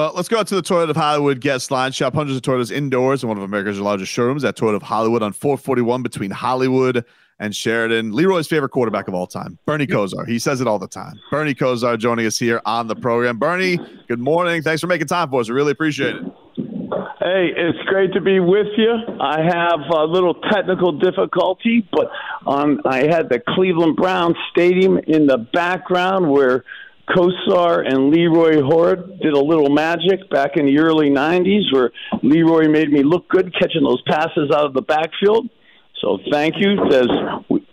Well, 0.00 0.12
let's 0.16 0.30
go 0.30 0.38
out 0.38 0.46
to 0.46 0.54
the 0.54 0.62
Toyota 0.62 0.88
of 0.88 0.96
Hollywood 0.96 1.42
guest 1.42 1.70
line. 1.70 1.92
Shop 1.92 2.14
hundreds 2.14 2.34
of 2.34 2.42
Toyotas 2.42 2.72
indoors 2.72 3.22
in 3.22 3.28
one 3.28 3.36
of 3.36 3.44
America's 3.44 3.78
largest 3.78 4.10
showrooms 4.10 4.44
at 4.44 4.56
Toyota 4.56 4.76
of 4.76 4.82
Hollywood 4.82 5.22
on 5.22 5.34
441 5.34 6.02
between 6.02 6.30
Hollywood 6.30 7.04
and 7.38 7.54
Sheridan. 7.54 8.12
Leroy's 8.12 8.46
favorite 8.46 8.70
quarterback 8.70 9.08
of 9.08 9.14
all 9.14 9.26
time, 9.26 9.58
Bernie 9.66 9.86
Kosar. 9.86 10.26
He 10.26 10.38
says 10.38 10.62
it 10.62 10.66
all 10.66 10.78
the 10.78 10.88
time. 10.88 11.20
Bernie 11.30 11.54
Kosar 11.54 11.98
joining 11.98 12.24
us 12.24 12.38
here 12.38 12.62
on 12.64 12.86
the 12.86 12.96
program. 12.96 13.36
Bernie, 13.36 13.78
good 14.08 14.20
morning. 14.20 14.62
Thanks 14.62 14.80
for 14.80 14.86
making 14.86 15.06
time 15.06 15.28
for 15.28 15.42
us. 15.42 15.50
We 15.50 15.54
really 15.54 15.72
appreciate 15.72 16.16
it. 16.16 16.22
Hey, 17.18 17.50
it's 17.54 17.84
great 17.84 18.14
to 18.14 18.22
be 18.22 18.40
with 18.40 18.68
you. 18.78 18.94
I 19.20 19.42
have 19.42 19.80
a 19.94 20.04
little 20.04 20.32
technical 20.50 20.92
difficulty, 20.92 21.86
but 21.92 22.10
um, 22.46 22.80
I 22.86 23.00
had 23.00 23.28
the 23.28 23.42
Cleveland 23.46 23.96
Browns 23.96 24.36
Stadium 24.50 24.96
in 25.06 25.26
the 25.26 25.36
background 25.36 26.30
where 26.30 26.64
Kosar 27.14 27.86
and 27.86 28.10
Leroy 28.10 28.62
Hoard 28.62 29.18
did 29.20 29.32
a 29.32 29.38
little 29.38 29.68
magic 29.68 30.28
back 30.30 30.56
in 30.56 30.66
the 30.66 30.78
early 30.78 31.10
90s 31.10 31.72
where 31.72 31.90
Leroy 32.22 32.68
made 32.68 32.90
me 32.90 33.02
look 33.02 33.28
good 33.28 33.52
catching 33.58 33.82
those 33.82 34.02
passes 34.02 34.50
out 34.54 34.64
of 34.64 34.74
the 34.74 34.82
backfield. 34.82 35.48
So 36.00 36.18
thank 36.30 36.54
you. 36.58 36.76
Says 36.90 37.08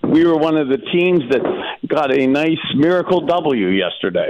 we 0.03 0.25
were 0.25 0.37
one 0.37 0.57
of 0.57 0.67
the 0.69 0.77
teams 0.77 1.21
that 1.29 1.41
got 1.87 2.11
a 2.11 2.27
nice 2.27 2.57
miracle 2.75 3.21
W 3.25 3.67
yesterday. 3.67 4.29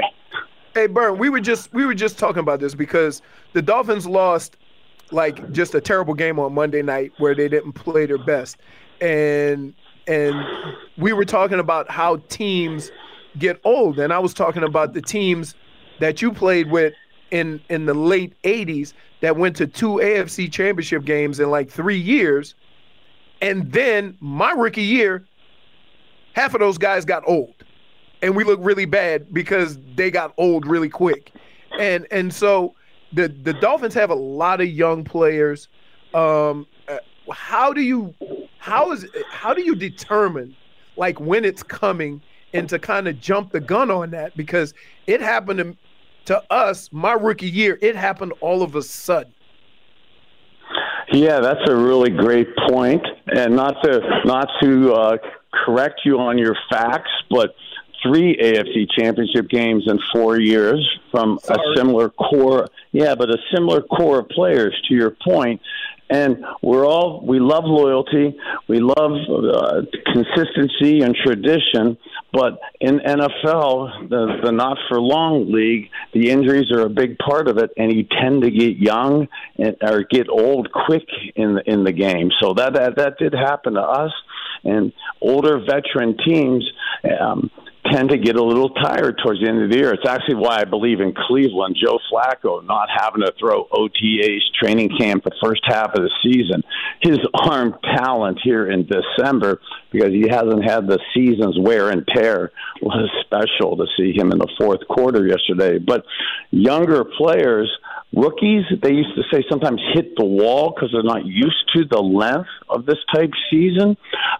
Hey, 0.74 0.88
Bern, 0.88 1.18
we 1.18 1.30
were 1.30 1.40
just 1.40 1.74
we 1.74 1.86
were 1.86 1.96
just 1.96 2.20
talking 2.20 2.40
about 2.40 2.60
this 2.60 2.76
because 2.76 3.22
the 3.54 3.62
Dolphins 3.62 4.06
lost 4.06 4.58
like 5.12 5.52
just 5.52 5.74
a 5.74 5.82
terrible 5.82 6.14
game 6.14 6.38
on 6.40 6.54
Monday 6.54 6.82
night 6.82 7.14
where 7.18 7.34
they 7.34 7.48
didn't 7.48 7.74
play 7.74 8.06
their 8.06 8.24
best. 8.24 8.58
And 9.02 9.74
and 10.06 10.36
we 10.98 11.14
were 11.14 11.26
talking 11.26 11.60
about 11.60 11.90
how 11.90 12.18
teams 12.30 12.92
get 13.40 13.60
old 13.64 14.00
and 14.00 14.14
I 14.14 14.20
was 14.20 14.34
talking 14.34 14.64
about 14.64 14.94
the 14.94 15.02
teams 15.02 15.56
that 16.00 16.22
you 16.22 16.32
played 16.32 16.70
with 16.72 16.94
in 17.32 17.62
in 17.70 17.86
the 17.86 17.94
late 17.94 18.34
80s 18.44 18.94
that 19.22 19.36
went 19.36 19.56
to 19.58 19.68
two 19.68 19.96
AFC 19.96 20.52
championship 20.52 21.04
games 21.06 21.40
in 21.40 21.50
like 21.50 21.70
3 21.70 21.98
years. 21.98 22.56
And 23.42 23.72
then 23.72 24.18
my 24.20 24.52
rookie 24.52 24.82
year 24.82 25.26
half 26.38 26.54
of 26.54 26.60
those 26.60 26.78
guys 26.78 27.04
got 27.04 27.23
old. 27.28 27.54
And 28.22 28.36
we 28.36 28.44
look 28.44 28.60
really 28.61 28.86
bad 28.86 29.34
because 29.34 29.80
they 29.95 30.10
got 30.11 30.34
old 30.38 30.66
really 30.66 30.90
quick. 30.90 31.32
And 31.80 32.08
and 32.11 32.34
so 32.34 32.76
the 33.14 33.28
the 33.28 33.54
Dolphins 33.54 33.94
have 33.95 34.10
a 34.10 34.16
lot 34.16 34.61
of 34.61 34.67
young 34.67 35.04
players. 35.04 35.67
Um, 36.14 36.66
uh, 36.88 36.98
how 37.32 37.73
do 37.73 37.82
you 37.82 38.14
how 38.60 38.92
is 38.92 39.06
how 39.30 39.54
do 39.54 39.61
you 39.61 39.76
determine 39.76 40.56
like 40.95 41.20
when 41.20 41.45
it's 41.45 41.64
coming 41.64 42.22
and 42.54 42.70
to 42.70 42.80
kind 42.80 43.08
of 43.08 43.20
jump 43.20 43.52
the 43.52 43.60
gun 43.60 43.92
on 43.92 44.12
that 44.12 44.36
because 44.38 44.74
it 45.06 45.22
happened 45.22 45.60
to, 45.60 45.76
to 46.26 46.54
us 46.54 46.90
my 46.92 47.14
rookie 47.14 47.50
year. 47.50 47.78
It 47.82 47.96
happened 47.96 48.34
all 48.42 48.62
of 48.62 48.76
a 48.76 48.82
sudden. 48.82 49.34
Yeah, 51.12 51.40
that's 51.40 51.70
a 51.70 51.76
really 51.76 52.10
great 52.10 52.50
point, 52.68 53.02
and 53.28 53.56
not 53.56 53.82
to 53.84 54.02
not 54.26 54.50
to 54.62 54.94
uh, 54.94 55.18
correct 55.54 56.02
you 56.04 56.20
on 56.20 56.38
your 56.38 56.56
facts, 56.70 57.12
but 57.30 57.56
three 58.04 58.36
AFC 58.38 58.88
championship 58.98 59.48
games 59.50 59.86
in 59.88 60.00
four 60.14 60.40
years 60.40 60.86
from 61.12 61.40
Sorry. 61.40 61.60
a 61.60 61.78
similar 61.78 62.10
core. 62.10 62.68
Yeah, 62.92 63.16
but 63.16 63.30
a 63.30 63.38
similar 63.54 63.82
core 63.82 64.20
of 64.20 64.30
players, 64.30 64.76
to 64.90 64.94
your 64.94 65.12
point. 65.12 65.62
And 66.10 66.45
we're 66.62 66.86
all, 66.86 67.22
we 67.26 67.40
love 67.40 67.66
loyalty, 67.66 68.38
we 68.68 68.80
love 68.80 69.12
uh, 69.30 69.82
consistency 70.06 71.02
and 71.02 71.16
tradition. 71.16 71.98
But 72.32 72.60
in 72.80 73.00
NFL, 73.00 74.10
the, 74.10 74.40
the 74.44 74.52
not 74.52 74.78
for 74.88 75.02
long 75.02 75.52
league, 75.52 75.90
the 76.14 76.30
injuries 76.30 76.72
are 76.72 76.82
a 76.82 76.90
big 76.90 77.17
part 77.17 77.48
of 77.48 77.58
it, 77.58 77.72
and 77.78 77.94
you 77.94 78.04
tend 78.04 78.44
to 78.44 78.52
get 78.52 78.78
young 78.78 79.28
and, 79.58 79.76
or 79.82 80.04
get 80.04 80.30
old 80.30 80.72
quick 80.72 81.08
in 81.36 81.56
the, 81.56 81.64
in 81.70 81.84
the 81.84 81.92
game. 81.92 82.32
So 82.42 82.54
that, 82.54 82.73
that, 82.73 82.96
that 82.96 83.17
did 83.17 83.34
happen 83.34 83.73
to 83.73 83.82
us 83.82 84.12
and 84.64 84.94
older 85.22 85.60
veteran 85.60 86.17
teams 86.26 86.70
um, 87.20 87.52
tend 87.92 88.09
to 88.09 88.17
get 88.17 88.36
a 88.36 88.43
little 88.43 88.70
tired 88.70 89.20
towards 89.23 89.42
the 89.42 89.48
end 89.48 89.64
of 89.64 89.70
the 89.70 89.77
year. 89.77 89.93
It's 89.93 90.08
actually 90.08 90.36
why 90.36 90.61
I 90.61 90.65
believe 90.65 90.99
in 90.99 91.14
Cleveland, 91.14 91.77
Joe 91.81 91.99
Flacco 92.11 92.65
not 92.65 92.89
having 92.93 93.21
to 93.21 93.33
throw 93.39 93.65
OTAs 93.71 94.42
training 94.59 94.92
camp 94.98 95.23
the 95.23 95.31
first 95.43 95.61
half 95.65 95.93
of 95.93 96.02
the 96.02 96.11
season. 96.23 96.64
His 97.02 97.20
arm 97.33 97.75
talent 97.95 98.39
here 98.43 98.70
in 98.70 98.87
December, 98.87 99.61
because 99.92 100.11
he 100.11 100.27
hasn't 100.30 100.64
had 100.64 100.87
the 100.87 100.99
season's 101.14 101.58
wear 101.59 101.89
and 101.89 102.08
tear, 102.08 102.52
was 102.81 103.09
special 103.25 103.77
to 103.77 103.86
see 103.98 104.14
him 104.14 104.31
in 104.31 104.39
the 104.39 104.49
fourth 104.59 104.81
quarter 104.89 105.25
yesterday. 105.27 105.80
But 105.80 106.05
younger 106.52 107.04
players– 107.04 107.69
rookies 108.14 108.64
they 108.81 108.93
used 108.93 109.15
to 109.15 109.23
say 109.31 109.43
sometimes 109.49 109.81
hit 109.93 110.15
the 110.15 110.25
wall 110.25 110.73
because 110.73 110.89
they're 110.93 111.04
not 111.04 111.25
used 111.25 111.69
to 111.75 111.83
the 111.86 111.99
length 111.99 112.49
of 112.69 112.86
this 112.86 112.98
type 113.14 113.31
season 113.52 113.98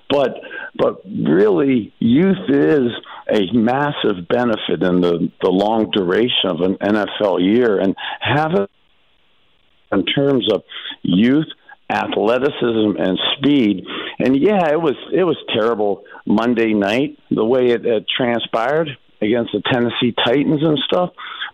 but 0.10 0.36
but 0.76 1.02
really 1.06 1.94
youth 2.00 2.50
is 2.50 2.92
a 3.30 3.52
massive 3.54 4.28
benefit 4.28 4.84
in 4.84 5.02
the 5.02 5.32
the 5.42 5.50
long 5.50 5.90
duration 5.92 6.50
of 6.50 6.62
an 6.62 6.76
NFL 6.76 7.42
year. 7.42 7.80
And 7.80 7.96
have 8.20 8.54
it 8.54 8.70
in 9.92 10.06
terms 10.06 10.52
of 10.52 10.64
youth 11.02 11.48
athleticism 11.90 12.98
and 13.00 13.18
speed. 13.38 13.86
And 14.20 14.36
yeah 14.36 14.70
it 14.72 14.82
was 14.82 14.96
it 15.14 15.24
was 15.24 15.38
terrible 15.54 16.04
Monday 16.26 16.74
night 16.74 17.18
the 17.32 17.46
way 17.46 17.68
it, 17.68 17.86
it 17.86 18.06
transpired 18.16 18.90
against 19.22 19.52
the 19.54 19.62
Tennessee 19.72 20.14
Titans 20.26 20.62
and 20.64 20.78
stuff. 20.86 21.12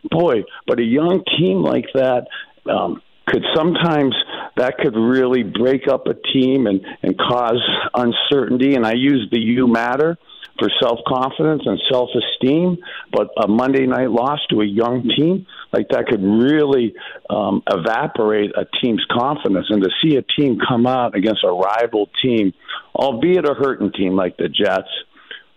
Boy, 0.09 0.43
but 0.67 0.79
a 0.79 0.83
young 0.83 1.23
team 1.37 1.61
like 1.63 1.85
that 1.93 2.27
um, 2.69 3.01
could 3.27 3.43
sometimes 3.55 4.15
that 4.57 4.77
could 4.77 4.95
really 4.95 5.43
break 5.43 5.87
up 5.87 6.07
a 6.07 6.13
team 6.33 6.67
and 6.67 6.81
and 7.03 7.17
cause 7.17 7.61
uncertainty. 7.93 8.75
And 8.75 8.85
I 8.85 8.93
use 8.93 9.27
the 9.31 9.39
you 9.39 9.67
matter 9.67 10.17
for 10.59 10.69
self 10.81 10.99
confidence 11.07 11.63
and 11.65 11.81
self 11.91 12.09
esteem. 12.15 12.77
But 13.11 13.29
a 13.41 13.47
Monday 13.47 13.85
night 13.85 14.11
loss 14.11 14.39
to 14.49 14.61
a 14.61 14.65
young 14.65 15.09
team 15.15 15.45
like 15.71 15.89
that 15.89 16.07
could 16.07 16.23
really 16.23 16.93
um, 17.29 17.63
evaporate 17.69 18.51
a 18.55 18.65
team's 18.81 19.05
confidence. 19.11 19.67
And 19.69 19.83
to 19.83 19.89
see 20.03 20.15
a 20.17 20.21
team 20.21 20.59
come 20.67 20.85
out 20.85 21.15
against 21.15 21.43
a 21.43 21.51
rival 21.51 22.09
team, 22.21 22.53
albeit 22.95 23.45
a 23.45 23.53
hurting 23.53 23.91
team 23.91 24.15
like 24.15 24.37
the 24.37 24.49
Jets, 24.49 24.89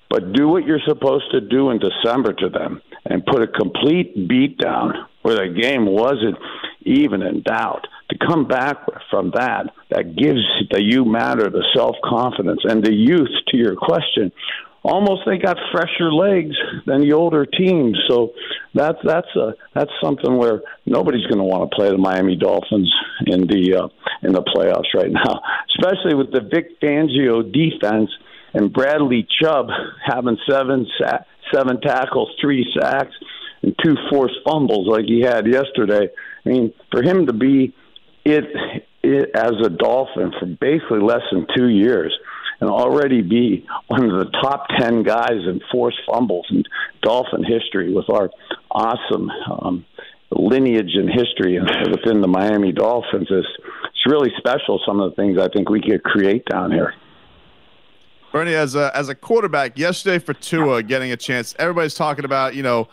but 0.08 0.32
do 0.32 0.48
what 0.48 0.64
you're 0.64 0.80
supposed 0.86 1.30
to 1.32 1.40
do 1.40 1.70
in 1.70 1.78
December 1.78 2.32
to 2.32 2.48
them 2.48 2.80
and 3.04 3.26
put 3.26 3.42
a 3.42 3.46
complete 3.46 4.28
beat 4.28 4.58
down 4.58 5.06
where 5.22 5.34
the 5.34 5.60
game 5.60 5.86
wasn't 5.86 6.36
even 6.82 7.22
in 7.22 7.42
doubt. 7.42 7.86
To 8.10 8.18
come 8.18 8.46
back 8.46 8.76
from 9.10 9.32
that, 9.34 9.66
that 9.90 10.16
gives 10.16 10.40
the 10.70 10.80
you 10.80 11.04
matter 11.04 11.50
the 11.50 11.64
self 11.74 11.96
confidence 12.04 12.60
and 12.62 12.84
the 12.84 12.94
youth. 12.94 13.28
To 13.48 13.56
your 13.56 13.74
question, 13.74 14.30
almost 14.86 15.22
they 15.26 15.38
got 15.38 15.56
fresher 15.72 16.12
legs 16.12 16.56
than 16.86 17.00
the 17.00 17.12
older 17.12 17.44
teams. 17.44 17.98
So 18.08 18.32
that's 18.74 18.98
that's 19.04 19.34
a 19.36 19.54
that's 19.74 19.90
something 20.02 20.36
where 20.36 20.62
nobody's 20.86 21.26
going 21.26 21.38
to 21.38 21.44
want 21.44 21.70
to 21.70 21.76
play 21.76 21.90
the 21.90 21.98
Miami 21.98 22.36
Dolphins 22.36 22.92
in 23.26 23.46
the 23.46 23.82
uh, 23.82 23.88
in 24.22 24.32
the 24.32 24.42
playoffs 24.42 24.94
right 24.94 25.10
now, 25.10 25.40
especially 25.76 26.14
with 26.14 26.32
the 26.32 26.40
Vic 26.40 26.80
Fangio 26.80 27.42
defense 27.52 28.10
and 28.54 28.72
Bradley 28.72 29.26
Chubb 29.40 29.68
having 30.04 30.38
seven 30.48 30.86
sa- 30.98 31.24
seven 31.52 31.80
tackles, 31.80 32.30
three 32.40 32.66
sacks. 32.80 33.14
and 33.62 33.74
two 33.84 33.96
forced 34.10 34.36
fumbles 34.48 34.86
like 34.88 35.04
he 35.06 35.20
had 35.20 35.46
yesterday. 35.46 36.08
I 36.44 36.48
mean, 36.48 36.72
for 36.92 37.02
him 37.02 37.26
to 37.26 37.32
be 37.32 37.74
it, 38.24 38.44
it 39.02 39.30
as 39.34 39.52
a 39.64 39.68
Dolphin 39.68 40.32
for 40.38 40.46
basically 40.46 41.00
less 41.00 41.22
than 41.30 41.46
two 41.56 41.68
years 41.68 42.16
and 42.60 42.70
already 42.70 43.22
be 43.22 43.66
one 43.88 44.04
of 44.04 44.18
the 44.18 44.30
top 44.42 44.66
10 44.78 45.02
guys 45.02 45.32
in 45.46 45.60
forced 45.70 45.98
fumbles 46.10 46.46
in 46.50 46.64
Dolphin 47.02 47.44
history 47.44 47.92
with 47.92 48.08
our 48.10 48.30
awesome 48.70 49.30
um, 49.50 49.84
lineage 50.30 50.94
and 50.94 51.08
history 51.10 51.58
within 51.90 52.20
the 52.20 52.28
Miami 52.28 52.72
Dolphins 52.72 53.30
is 53.30 53.46
it's 53.84 54.06
really 54.06 54.32
special. 54.36 54.80
Some 54.86 55.00
of 55.00 55.10
the 55.10 55.16
things 55.16 55.38
I 55.38 55.48
think 55.48 55.68
we 55.68 55.80
could 55.80 56.02
create 56.02 56.44
down 56.46 56.72
here. 56.72 56.94
Bernie, 58.32 58.54
as 58.54 58.74
a 58.74 58.94
as 58.94 59.08
a 59.08 59.14
quarterback, 59.14 59.78
yesterday 59.78 60.18
for 60.18 60.34
Tua 60.34 60.82
getting 60.82 61.12
a 61.12 61.16
chance, 61.16 61.54
everybody's 61.58 61.94
talking 61.94 62.24
about 62.24 62.54
you 62.54 62.62
know 62.62 62.88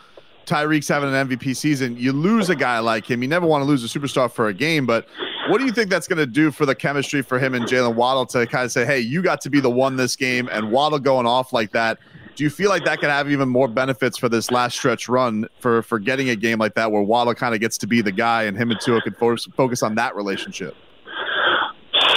Tyreek's 0.46 0.88
having 0.88 1.14
an 1.14 1.28
MVP 1.28 1.56
season. 1.56 1.96
You 1.96 2.12
lose 2.12 2.48
a 2.48 2.56
guy 2.56 2.78
like 2.78 3.10
him. 3.10 3.22
You 3.22 3.28
never 3.28 3.46
want 3.46 3.62
to 3.62 3.66
lose 3.66 3.84
a 3.84 3.98
superstar 3.98 4.30
for 4.30 4.48
a 4.48 4.54
game, 4.54 4.86
but 4.86 5.06
what 5.48 5.58
do 5.58 5.64
you 5.64 5.72
think 5.72 5.90
that's 5.90 6.08
going 6.08 6.18
to 6.18 6.26
do 6.26 6.50
for 6.50 6.66
the 6.66 6.74
chemistry 6.74 7.22
for 7.22 7.38
him 7.38 7.54
and 7.54 7.66
Jalen 7.66 7.94
Waddle 7.94 8.26
to 8.26 8.46
kind 8.46 8.64
of 8.64 8.72
say, 8.72 8.84
hey, 8.84 9.00
you 9.00 9.22
got 9.22 9.40
to 9.42 9.50
be 9.50 9.60
the 9.60 9.70
one 9.70 9.96
this 9.96 10.16
game, 10.16 10.48
and 10.50 10.70
Waddle 10.70 10.98
going 10.98 11.26
off 11.26 11.52
like 11.52 11.72
that? 11.72 11.98
Do 12.34 12.42
you 12.42 12.50
feel 12.50 12.68
like 12.68 12.84
that 12.84 12.98
could 12.98 13.10
have 13.10 13.30
even 13.30 13.48
more 13.48 13.68
benefits 13.68 14.18
for 14.18 14.28
this 14.28 14.50
last 14.50 14.76
stretch 14.76 15.08
run 15.08 15.46
for 15.60 15.82
for 15.82 16.00
getting 16.00 16.30
a 16.30 16.36
game 16.36 16.58
like 16.58 16.74
that 16.74 16.90
where 16.90 17.02
Waddle 17.02 17.34
kind 17.34 17.54
of 17.54 17.60
gets 17.60 17.78
to 17.78 17.86
be 17.86 18.00
the 18.00 18.10
guy 18.10 18.44
and 18.44 18.56
him 18.56 18.70
and 18.70 18.80
Tua 18.80 19.00
can 19.02 19.14
focus, 19.14 19.46
focus 19.56 19.82
on 19.82 19.94
that 19.94 20.16
relationship? 20.16 20.76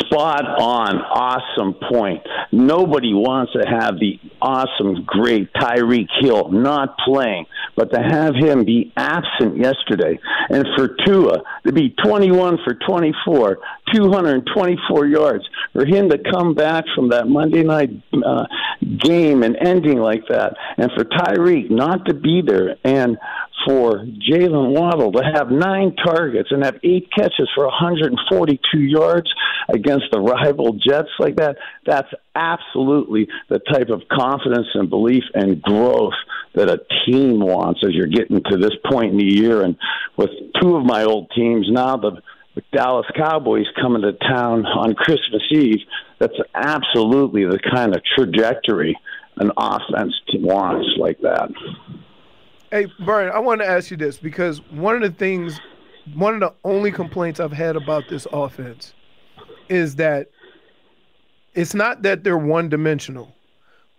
Spot 0.08 0.46
on. 0.60 1.02
Awesome 1.02 1.76
point. 1.92 2.22
Nobody 2.52 3.14
wants 3.14 3.54
to 3.54 3.64
have 3.68 4.00
the 4.00 4.20
awesome, 4.42 5.04
great 5.06 5.52
Tyreek 5.54 6.08
Hill 6.22 6.50
not 6.50 6.98
playing, 7.06 7.46
but 7.76 7.92
to 7.92 8.00
have 8.00 8.36
him 8.36 8.66
be 8.66 8.92
absent 8.96 9.58
yesterday 9.58 10.20
and 10.50 10.66
for 10.76 10.96
Tua 11.06 11.44
to 11.66 11.72
be 11.72 11.96
21 12.04 12.60
for 12.64 12.74
24, 12.74 13.60
224 13.94 15.06
yards, 15.08 15.44
for 15.74 15.86
him 15.86 16.10
to 16.10 16.18
come 16.18 16.54
back 16.54 16.86
from 16.96 17.10
that 17.10 17.28
Monday 17.28 17.64
night 17.64 17.90
uh, 18.26 18.46
game 19.00 19.44
and 19.44 19.56
ending 19.58 20.00
like 20.00 20.24
that, 20.30 20.56
and 20.78 20.92
for 20.96 21.04
Tyreek 21.04 21.70
not 21.70 22.06
to 22.06 22.14
be 22.14 22.42
there, 22.46 22.76
and 22.84 23.18
for 23.66 24.06
Jalen 24.06 24.78
Waddle 24.78 25.12
to 25.14 25.24
have 25.24 25.50
nine 25.50 25.96
targets 25.96 26.50
and 26.52 26.64
have 26.64 26.80
eight 26.84 27.10
catches 27.18 27.50
for 27.56 27.66
142 27.66 28.80
yards 28.80 29.30
against 29.70 30.06
the 30.12 30.20
rival 30.20 30.74
Jets 30.74 31.10
like 31.20 31.38
that, 31.38 31.58
that's 31.86 32.10
absolutely 32.36 33.28
the 33.50 33.60
type 33.60 33.90
of 33.90 34.04
confidence 34.12 34.68
and 34.74 34.90
belief 34.90 35.24
and 35.34 35.62
growth 35.62 36.14
that 36.54 36.70
a 36.70 36.80
team 37.06 37.40
wants 37.40 37.82
as 37.84 37.94
you're 37.94 38.08
getting 38.08 38.42
to 38.44 38.58
this 38.58 38.76
point 38.90 39.12
in 39.12 39.18
the 39.18 39.26
year. 39.26 39.62
And 39.62 39.78
with 40.16 40.30
two 40.62 40.76
of 40.76 40.86
my 40.86 41.04
old 41.04 41.32
teams 41.36 41.68
now, 41.70 41.98
the 41.98 42.22
Dallas 42.72 43.06
Cowboys 43.16 43.66
coming 43.80 44.02
to 44.02 44.14
town 44.14 44.66
on 44.66 44.96
Christmas 44.96 45.44
Eve, 45.52 45.80
that's 46.20 46.38
absolutely 46.54 47.46
the 47.46 47.60
kind 47.60 47.96
of 47.96 48.02
trajectory 48.18 48.98
an 49.38 49.52
offense 49.58 50.14
wants 50.34 50.88
like 50.98 51.20
that. 51.20 51.50
Hey, 52.70 52.88
Brian, 53.06 53.32
I 53.32 53.40
want 53.40 53.62
to 53.62 53.68
ask 53.68 53.92
you 53.92 53.96
this 53.96 54.18
because 54.18 54.60
one 54.72 54.96
of 54.98 55.02
the 55.02 55.18
things, 55.18 55.62
one 56.16 56.34
of 56.34 56.42
the 56.42 56.54
only 56.66 56.92
complaints 56.92 57.40
I've 57.40 57.54
had 57.54 57.78
about 57.78 58.04
this 58.10 58.28
offense 58.34 58.94
is 59.70 59.96
that 59.96 60.28
it's 61.54 61.74
not 61.74 62.02
that 62.02 62.26
they're 62.26 62.38
one 62.38 62.68
dimensional, 62.68 63.34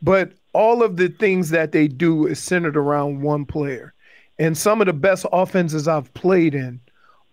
but 0.03 0.33
all 0.53 0.83
of 0.83 0.99
the 0.99 1.09
things 1.09 1.49
that 1.49 1.73
they 1.73 1.89
do 1.89 2.27
is 2.27 2.39
centered 2.41 2.77
around 2.77 3.23
one 3.23 3.47
player. 3.47 3.95
And 4.39 4.57
some 4.57 4.83
of 4.83 4.87
the 4.87 4.93
best 4.93 5.25
offenses 5.33 5.89
I've 5.89 6.13
played 6.13 6.55
in, 6.55 6.79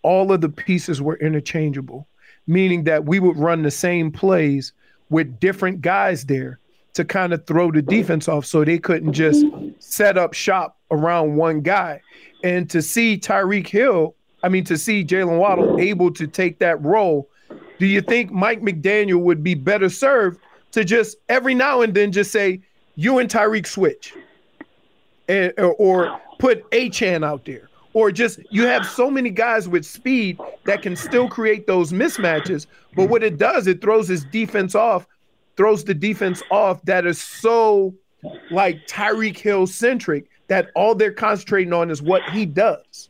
all 0.03 0.31
of 0.31 0.39
the 0.39 0.47
pieces 0.47 1.01
were 1.01 1.17
interchangeable, 1.17 2.07
meaning 2.47 2.85
that 2.85 3.05
we 3.05 3.19
would 3.19 3.35
run 3.35 3.61
the 3.61 3.71
same 3.71 4.09
plays 4.09 4.71
with 5.09 5.41
different 5.41 5.81
guys 5.81 6.27
there 6.27 6.59
to 6.93 7.03
kind 7.03 7.33
of 7.33 7.45
throw 7.45 7.71
the 7.71 7.81
defense 7.81 8.29
off 8.29 8.45
so 8.45 8.63
they 8.63 8.79
couldn't 8.79 9.11
just 9.11 9.45
set 9.79 10.17
up 10.17 10.33
shop 10.33 10.74
around 10.91 11.35
one 11.35 11.61
guy. 11.61 12.01
And 12.43 12.69
to 12.69 12.81
see 12.81 13.17
Tyreek 13.17 13.67
Hill, 13.67 14.15
I 14.43 14.49
mean, 14.49 14.63
to 14.65 14.77
see 14.77 15.03
Jalen 15.03 15.39
Waddle 15.39 15.79
able 15.79 16.13
to 16.13 16.27
take 16.27 16.59
that 16.59 16.81
role, 16.83 17.29
do 17.79 17.85
you 17.85 18.01
think 18.01 18.31
Mike 18.31 18.61
McDaniel 18.61 19.21
would 19.21 19.43
be 19.43 19.55
better 19.55 19.89
served 19.89 20.39
to 20.71 20.83
just 20.83 21.17
every 21.29 21.53
now 21.53 21.81
and 21.81 21.93
then 21.93 22.11
just 22.11 22.31
say, 22.31 22.61
you 22.95 23.19
and 23.19 23.29
Tyreek 23.29 23.67
switch? 23.67 24.13
And, 25.27 25.51
or, 25.57 25.73
or 25.73 26.21
put 26.37 26.69
Achane 26.71 27.25
out 27.25 27.45
there. 27.45 27.69
Or 27.93 28.11
just 28.11 28.39
you 28.51 28.67
have 28.67 28.85
so 28.85 29.09
many 29.09 29.29
guys 29.29 29.67
with 29.67 29.85
speed 29.85 30.37
that 30.65 30.81
can 30.81 30.95
still 30.95 31.29
create 31.29 31.65
those 31.65 31.91
mismatches. 31.93 32.67
But 32.95 33.09
what 33.09 33.23
it 33.23 33.37
does, 33.37 33.67
it 33.67 33.81
throws 33.81 34.07
his 34.07 34.25
defense 34.25 34.75
off 34.75 35.07
throws 35.55 35.83
the 35.83 35.93
defense 35.93 36.41
off 36.51 36.81
that 36.83 37.05
is 37.05 37.21
so 37.21 37.93
like 38.51 38.85
Tyreek 38.87 39.37
Hill 39.37 39.67
centric 39.67 40.29
that 40.47 40.69
all 40.75 40.95
they're 40.95 41.13
concentrating 41.13 41.73
on 41.73 41.89
is 41.91 42.01
what 42.01 42.21
he 42.31 42.45
does. 42.45 43.09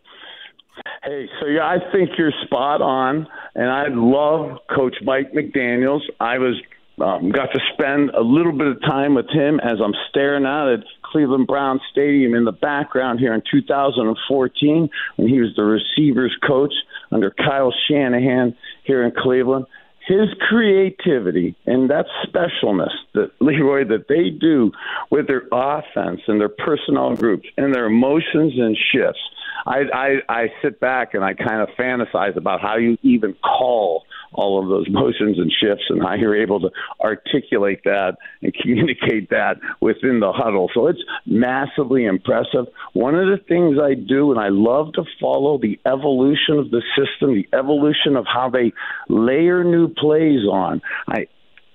Hey, 1.03 1.29
so 1.39 1.47
yeah, 1.47 1.65
I 1.65 1.77
think 1.91 2.11
you're 2.17 2.33
spot 2.45 2.81
on, 2.81 3.27
and 3.53 3.69
I 3.69 3.87
love 3.89 4.59
Coach 4.73 4.95
Mike 5.03 5.31
McDaniel's. 5.33 6.03
I 6.19 6.37
was 6.37 6.55
um, 6.99 7.31
got 7.31 7.47
to 7.47 7.59
spend 7.73 8.09
a 8.11 8.21
little 8.21 8.51
bit 8.51 8.67
of 8.67 8.81
time 8.81 9.15
with 9.15 9.29
him 9.29 9.59
as 9.59 9.79
I'm 9.83 9.93
staring 10.09 10.45
out 10.45 10.71
at 10.73 10.79
Cleveland 11.03 11.47
Brown 11.47 11.79
Stadium 11.91 12.33
in 12.33 12.45
the 12.45 12.51
background 12.51 13.19
here 13.19 13.33
in 13.33 13.41
2014 13.51 14.89
when 15.17 15.27
he 15.27 15.39
was 15.39 15.55
the 15.55 15.63
receivers 15.63 16.35
coach 16.45 16.73
under 17.11 17.31
Kyle 17.31 17.73
Shanahan 17.88 18.55
here 18.83 19.03
in 19.03 19.11
Cleveland 19.15 19.65
his 20.07 20.29
creativity 20.47 21.55
and 21.65 21.89
that 21.89 22.05
specialness 22.25 22.93
that 23.13 23.31
Leroy 23.39 23.85
that 23.85 24.07
they 24.07 24.29
do 24.29 24.71
with 25.09 25.27
their 25.27 25.43
offense 25.51 26.21
and 26.27 26.39
their 26.39 26.49
personnel 26.49 27.15
groups 27.15 27.47
and 27.57 27.73
their 27.73 27.85
emotions 27.85 28.53
and 28.57 28.77
shifts. 28.91 29.21
I 29.65 29.83
I, 29.93 30.09
I 30.29 30.47
sit 30.61 30.79
back 30.79 31.13
and 31.13 31.23
I 31.23 31.33
kind 31.33 31.61
of 31.61 31.69
fantasize 31.77 32.35
about 32.35 32.61
how 32.61 32.77
you 32.77 32.97
even 33.01 33.35
call 33.35 34.03
all 34.33 34.61
of 34.61 34.69
those 34.69 34.87
motions 34.89 35.37
and 35.39 35.51
shifts 35.51 35.85
and 35.89 36.01
how 36.01 36.13
you're 36.13 36.39
able 36.39 36.59
to 36.59 36.69
articulate 37.01 37.81
that 37.85 38.17
and 38.41 38.53
communicate 38.53 39.29
that 39.29 39.55
within 39.81 40.19
the 40.19 40.31
huddle. 40.31 40.69
So 40.73 40.87
it's 40.87 41.03
massively 41.25 42.05
impressive. 42.05 42.65
One 42.93 43.15
of 43.15 43.27
the 43.27 43.43
things 43.47 43.77
I 43.81 43.93
do, 43.93 44.31
and 44.31 44.39
I 44.39 44.49
love 44.49 44.93
to 44.93 45.03
follow 45.19 45.57
the 45.57 45.79
evolution 45.85 46.57
of 46.57 46.71
the 46.71 46.81
system, 46.97 47.33
the 47.33 47.47
evolution 47.57 48.15
of 48.15 48.25
how 48.25 48.49
they 48.49 48.74
layer 49.09 49.63
new 49.63 49.88
plays 49.88 50.45
on. 50.45 50.81
I 51.07 51.27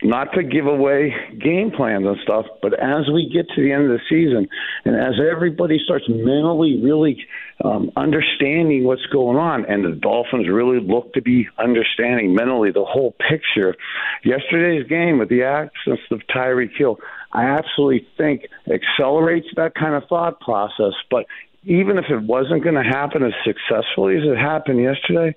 not 0.02 0.33
to 0.35 0.42
give 0.42 0.66
away 0.66 1.14
game 1.38 1.71
plans 1.71 2.07
and 2.07 2.16
stuff, 2.23 2.47
but 2.62 2.73
as 2.75 3.09
we 3.12 3.30
get 3.33 3.47
to 3.54 3.62
the 3.62 3.73
end 3.73 3.90
of 3.90 3.90
the 3.90 4.00
season 4.09 4.49
and 4.85 4.97
as 4.97 5.14
everybody 5.21 5.78
starts 5.85 6.04
mentally 6.09 6.80
really 6.83 7.26
um, 7.64 7.90
understanding 7.97 8.85
what's 8.85 9.04
going 9.12 9.37
on, 9.37 9.66
and 9.66 9.85
the 9.85 9.92
Dolphins 9.92 10.49
really 10.49 10.80
look 10.80 11.12
to 11.14 11.21
be 11.21 11.49
understanding 11.59 12.35
mentally 12.35 12.71
the 12.71 12.85
whole 12.85 13.14
picture. 13.28 13.76
Yesterday's 14.25 14.87
game 14.88 15.19
with 15.19 15.28
the 15.28 15.42
absence 15.42 16.00
of 16.11 16.21
Tyreek 16.35 16.76
Hill, 16.76 16.99
I 17.33 17.45
absolutely 17.45 18.07
think 18.16 18.47
accelerates 18.73 19.49
that 19.57 19.75
kind 19.75 19.95
of 19.95 20.09
thought 20.09 20.40
process. 20.40 20.95
But 21.11 21.26
even 21.64 21.99
if 21.99 22.07
it 22.09 22.23
wasn't 22.23 22.64
going 22.64 22.76
to 22.76 22.83
happen 22.83 23.23
as 23.23 23.33
successfully 23.45 24.16
as 24.16 24.23
it 24.25 24.38
happened 24.38 24.80
yesterday, 24.80 25.37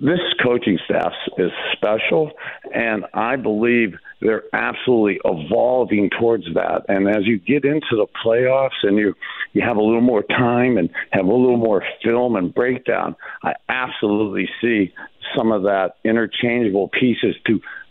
this 0.00 0.20
coaching 0.42 0.78
staff 0.84 1.12
is 1.38 1.50
special, 1.72 2.30
and 2.74 3.04
I 3.14 3.36
believe 3.36 3.94
they're 4.20 4.44
absolutely 4.52 5.20
evolving 5.24 6.10
towards 6.10 6.44
that. 6.54 6.82
And 6.88 7.08
as 7.08 7.26
you 7.26 7.38
get 7.38 7.64
into 7.64 7.96
the 7.96 8.06
playoffs 8.24 8.82
and 8.82 8.96
you 8.96 9.14
you 9.52 9.62
have 9.62 9.76
a 9.76 9.82
little 9.82 10.00
more 10.00 10.22
time 10.22 10.76
and 10.76 10.90
have 11.12 11.24
a 11.24 11.32
little 11.32 11.56
more 11.56 11.82
film 12.04 12.36
and 12.36 12.54
breakdown, 12.54 13.16
I 13.42 13.54
absolutely 13.68 14.48
see 14.60 14.92
some 15.36 15.52
of 15.52 15.62
that 15.62 15.96
interchangeable 16.04 16.88
pieces 16.88 17.34
to 17.46 17.60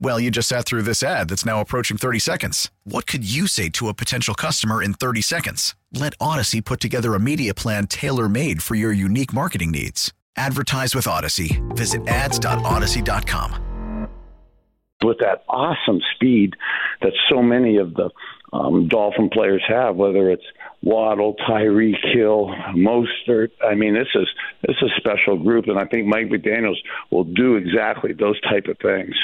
Well, 0.00 0.20
you 0.20 0.30
just 0.30 0.48
sat 0.48 0.64
through 0.64 0.82
this 0.82 1.02
ad 1.02 1.28
that's 1.28 1.44
now 1.44 1.60
approaching 1.60 1.96
30 1.96 2.20
seconds. 2.20 2.70
What 2.84 3.08
could 3.08 3.28
you 3.28 3.48
say 3.48 3.68
to 3.70 3.88
a 3.88 3.94
potential 3.94 4.34
customer 4.34 4.80
in 4.80 4.94
30 4.94 5.22
seconds? 5.22 5.74
Let 5.92 6.16
Audacy 6.18 6.64
put 6.64 6.78
together 6.78 7.14
a 7.14 7.20
media 7.20 7.52
plan 7.52 7.88
tailor 7.88 8.28
made 8.28 8.62
for 8.62 8.76
your 8.76 8.92
unique 8.92 9.32
marketing 9.32 9.72
needs. 9.72 10.12
Advertise 10.36 10.94
with 10.94 11.06
Audacy. 11.06 11.58
Visit 11.76 12.06
ads.audacy.com. 12.06 14.08
with 15.02 15.18
that 15.18 15.42
awesome 15.48 16.00
speed 16.14 16.54
that 17.02 17.12
so 17.28 17.42
many 17.42 17.76
of 17.76 17.94
the 17.94 18.10
um, 18.52 18.88
Dolphin 18.88 19.28
players 19.30 19.62
have, 19.68 19.96
whether 19.96 20.30
it's 20.30 20.44
Waddle, 20.82 21.34
Tyreek 21.48 21.96
Hill, 22.14 22.54
Mostert. 22.74 23.50
I 23.64 23.74
mean, 23.74 23.94
this 23.94 24.08
is 24.14 24.28
this 24.66 24.76
is 24.80 24.90
a 24.96 25.00
special 25.00 25.36
group, 25.36 25.66
and 25.66 25.78
I 25.78 25.86
think 25.86 26.06
Mike 26.06 26.28
McDaniel's 26.28 26.80
will 27.10 27.24
do 27.24 27.56
exactly 27.56 28.12
those 28.12 28.40
type 28.42 28.66
of 28.66 28.78
things. 28.78 29.14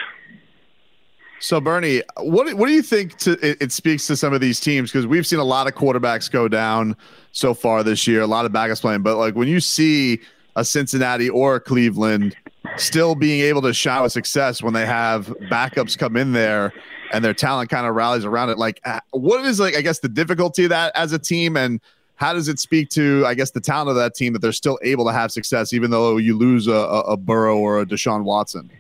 So 1.44 1.60
Bernie, 1.60 2.00
what 2.16 2.54
what 2.54 2.68
do 2.68 2.72
you 2.72 2.80
think? 2.80 3.18
To, 3.18 3.32
it, 3.46 3.58
it 3.60 3.70
speaks 3.70 4.06
to 4.06 4.16
some 4.16 4.32
of 4.32 4.40
these 4.40 4.58
teams 4.58 4.90
because 4.90 5.06
we've 5.06 5.26
seen 5.26 5.40
a 5.40 5.44
lot 5.44 5.66
of 5.66 5.74
quarterbacks 5.74 6.30
go 6.30 6.48
down 6.48 6.96
so 7.32 7.52
far 7.52 7.82
this 7.82 8.06
year, 8.06 8.22
a 8.22 8.26
lot 8.26 8.46
of 8.46 8.52
backups 8.52 8.80
playing. 8.80 9.02
But 9.02 9.18
like 9.18 9.34
when 9.34 9.46
you 9.46 9.60
see 9.60 10.22
a 10.56 10.64
Cincinnati 10.64 11.28
or 11.28 11.56
a 11.56 11.60
Cleveland 11.60 12.34
still 12.78 13.14
being 13.14 13.40
able 13.42 13.60
to 13.60 13.74
shower 13.74 14.08
success 14.08 14.62
when 14.62 14.72
they 14.72 14.86
have 14.86 15.26
backups 15.50 15.98
come 15.98 16.16
in 16.16 16.32
there 16.32 16.72
and 17.12 17.22
their 17.22 17.34
talent 17.34 17.68
kind 17.68 17.86
of 17.86 17.94
rallies 17.94 18.24
around 18.24 18.48
it, 18.48 18.56
like 18.56 18.80
what 19.10 19.44
is 19.44 19.60
like 19.60 19.76
I 19.76 19.82
guess 19.82 19.98
the 19.98 20.08
difficulty 20.08 20.64
of 20.64 20.70
that 20.70 20.96
as 20.96 21.12
a 21.12 21.18
team 21.18 21.58
and 21.58 21.78
how 22.14 22.32
does 22.32 22.48
it 22.48 22.58
speak 22.58 22.88
to 22.90 23.22
I 23.26 23.34
guess 23.34 23.50
the 23.50 23.60
talent 23.60 23.90
of 23.90 23.96
that 23.96 24.14
team 24.14 24.32
that 24.32 24.38
they're 24.38 24.52
still 24.52 24.78
able 24.80 25.04
to 25.04 25.12
have 25.12 25.30
success 25.30 25.74
even 25.74 25.90
though 25.90 26.16
you 26.16 26.38
lose 26.38 26.68
a, 26.68 26.72
a, 26.72 27.00
a 27.00 27.16
Burrow 27.18 27.58
or 27.58 27.82
a 27.82 27.84
Deshaun 27.84 28.24
Watson? 28.24 28.70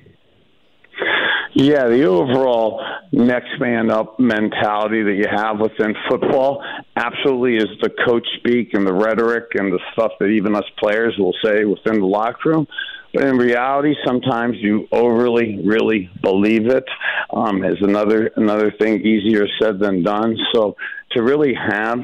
Yeah, 1.54 1.86
the 1.86 2.04
overall 2.04 2.84
next 3.12 3.60
man 3.60 3.88
up 3.88 4.18
mentality 4.18 5.04
that 5.04 5.14
you 5.14 5.26
have 5.30 5.60
within 5.60 5.94
football 6.10 6.64
absolutely 6.96 7.56
is 7.56 7.78
the 7.80 7.90
coach 8.04 8.26
speak 8.38 8.74
and 8.74 8.84
the 8.84 8.92
rhetoric 8.92 9.54
and 9.54 9.72
the 9.72 9.78
stuff 9.92 10.12
that 10.18 10.26
even 10.26 10.56
us 10.56 10.64
players 10.78 11.14
will 11.16 11.34
say 11.44 11.64
within 11.64 12.00
the 12.00 12.06
locker 12.06 12.50
room. 12.50 12.66
But 13.14 13.28
in 13.28 13.38
reality, 13.38 13.94
sometimes 14.04 14.56
you 14.58 14.88
overly, 14.90 15.60
really 15.64 16.10
believe 16.20 16.66
it. 16.66 16.84
Um, 17.30 17.64
is 17.64 17.76
another 17.80 18.32
another 18.34 18.72
thing 18.72 19.02
easier 19.02 19.46
said 19.62 19.78
than 19.78 20.02
done. 20.02 20.36
So 20.52 20.76
to 21.12 21.22
really 21.22 21.54
have 21.54 22.00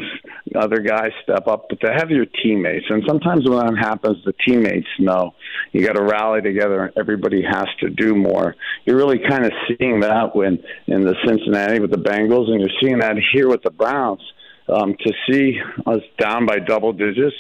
other 0.54 0.78
guys 0.78 1.10
step 1.24 1.48
up, 1.48 1.66
but 1.68 1.80
to 1.80 1.92
have 1.92 2.10
your 2.10 2.26
teammates, 2.26 2.86
and 2.88 3.02
sometimes 3.08 3.48
when 3.48 3.58
that 3.58 3.76
happens, 3.76 4.18
the 4.24 4.32
teammates 4.46 4.86
know 5.00 5.34
you 5.72 5.84
got 5.84 5.94
to 5.94 6.02
rally 6.02 6.42
together, 6.42 6.84
and 6.84 6.92
everybody 6.96 7.42
has 7.42 7.66
to 7.80 7.90
do 7.90 8.14
more. 8.14 8.54
You're 8.84 8.96
really 8.96 9.18
kind 9.18 9.44
of 9.44 9.52
seeing 9.66 10.00
that 10.00 10.36
when 10.36 10.62
in 10.86 11.04
the 11.04 11.16
Cincinnati 11.26 11.80
with 11.80 11.90
the 11.90 11.98
Bengals, 11.98 12.48
and 12.48 12.60
you're 12.60 12.78
seeing 12.80 13.00
that 13.00 13.16
here 13.32 13.48
with 13.48 13.62
the 13.62 13.70
Browns. 13.70 14.22
Um, 14.68 14.94
to 15.04 15.12
see 15.28 15.58
us 15.84 16.02
down 16.16 16.46
by 16.46 16.60
double 16.60 16.92
digits 16.92 17.34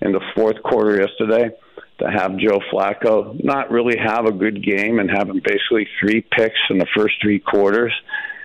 in 0.00 0.12
the 0.12 0.20
fourth 0.34 0.62
quarter 0.62 0.98
yesterday 0.98 1.54
to 2.00 2.10
have 2.10 2.36
Joe 2.36 2.60
Flacco 2.72 3.42
not 3.42 3.70
really 3.70 3.96
have 3.98 4.26
a 4.26 4.32
good 4.32 4.64
game 4.64 4.98
and 4.98 5.10
have 5.10 5.28
him 5.28 5.40
basically 5.44 5.86
three 6.00 6.22
picks 6.22 6.58
in 6.70 6.78
the 6.78 6.86
first 6.96 7.14
three 7.22 7.38
quarters, 7.38 7.92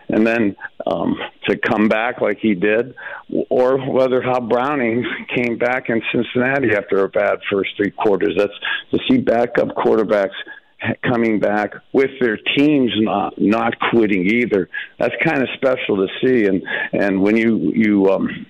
and 0.09 0.25
then 0.25 0.55
um, 0.85 1.15
to 1.47 1.57
come 1.57 1.87
back 1.87 2.21
like 2.21 2.37
he 2.39 2.53
did, 2.53 2.93
or 3.49 3.77
whether 3.77 4.21
how 4.21 4.39
Browning 4.39 5.05
came 5.35 5.57
back 5.57 5.89
in 5.89 6.01
Cincinnati 6.11 6.75
after 6.75 7.03
a 7.03 7.09
bad 7.09 7.39
first 7.51 7.71
three 7.77 7.91
quarters. 7.91 8.35
That's 8.37 8.53
to 8.91 8.99
see 9.09 9.17
backup 9.17 9.69
quarterbacks 9.69 10.35
coming 11.03 11.39
back 11.39 11.73
with 11.93 12.11
their 12.19 12.37
teams 12.57 12.91
not 12.97 13.33
not 13.39 13.73
quitting 13.89 14.25
either. 14.25 14.69
That's 14.99 15.15
kind 15.23 15.41
of 15.41 15.49
special 15.55 15.97
to 15.97 16.07
see, 16.21 16.45
and 16.45 16.61
and 16.93 17.21
when 17.21 17.37
you 17.37 17.71
you 17.73 18.09
um, 18.11 18.45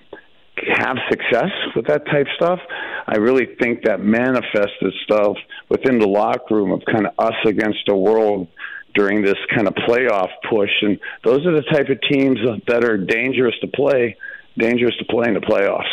have 0.78 0.96
success 1.10 1.50
with 1.74 1.86
that 1.86 2.06
type 2.06 2.26
stuff, 2.36 2.60
I 3.06 3.16
really 3.16 3.46
think 3.60 3.84
that 3.84 4.00
manifests 4.00 4.80
itself 4.80 5.36
within 5.68 5.98
the 5.98 6.06
locker 6.06 6.54
room 6.54 6.72
of 6.72 6.82
kind 6.90 7.06
of 7.06 7.12
us 7.18 7.34
against 7.44 7.80
the 7.86 7.94
world 7.94 8.48
during 8.94 9.22
this 9.22 9.36
kind 9.54 9.68
of 9.68 9.74
playoff 9.74 10.30
push. 10.50 10.70
And 10.82 10.98
those 11.22 11.46
are 11.46 11.52
the 11.52 11.62
type 11.62 11.88
of 11.88 11.98
teams 12.10 12.38
that 12.66 12.82
are 12.82 12.96
dangerous 12.96 13.54
to 13.60 13.68
play, 13.68 14.16
dangerous 14.58 14.96
to 14.96 15.04
play 15.04 15.28
in 15.28 15.34
the 15.34 15.40
playoffs. 15.40 15.84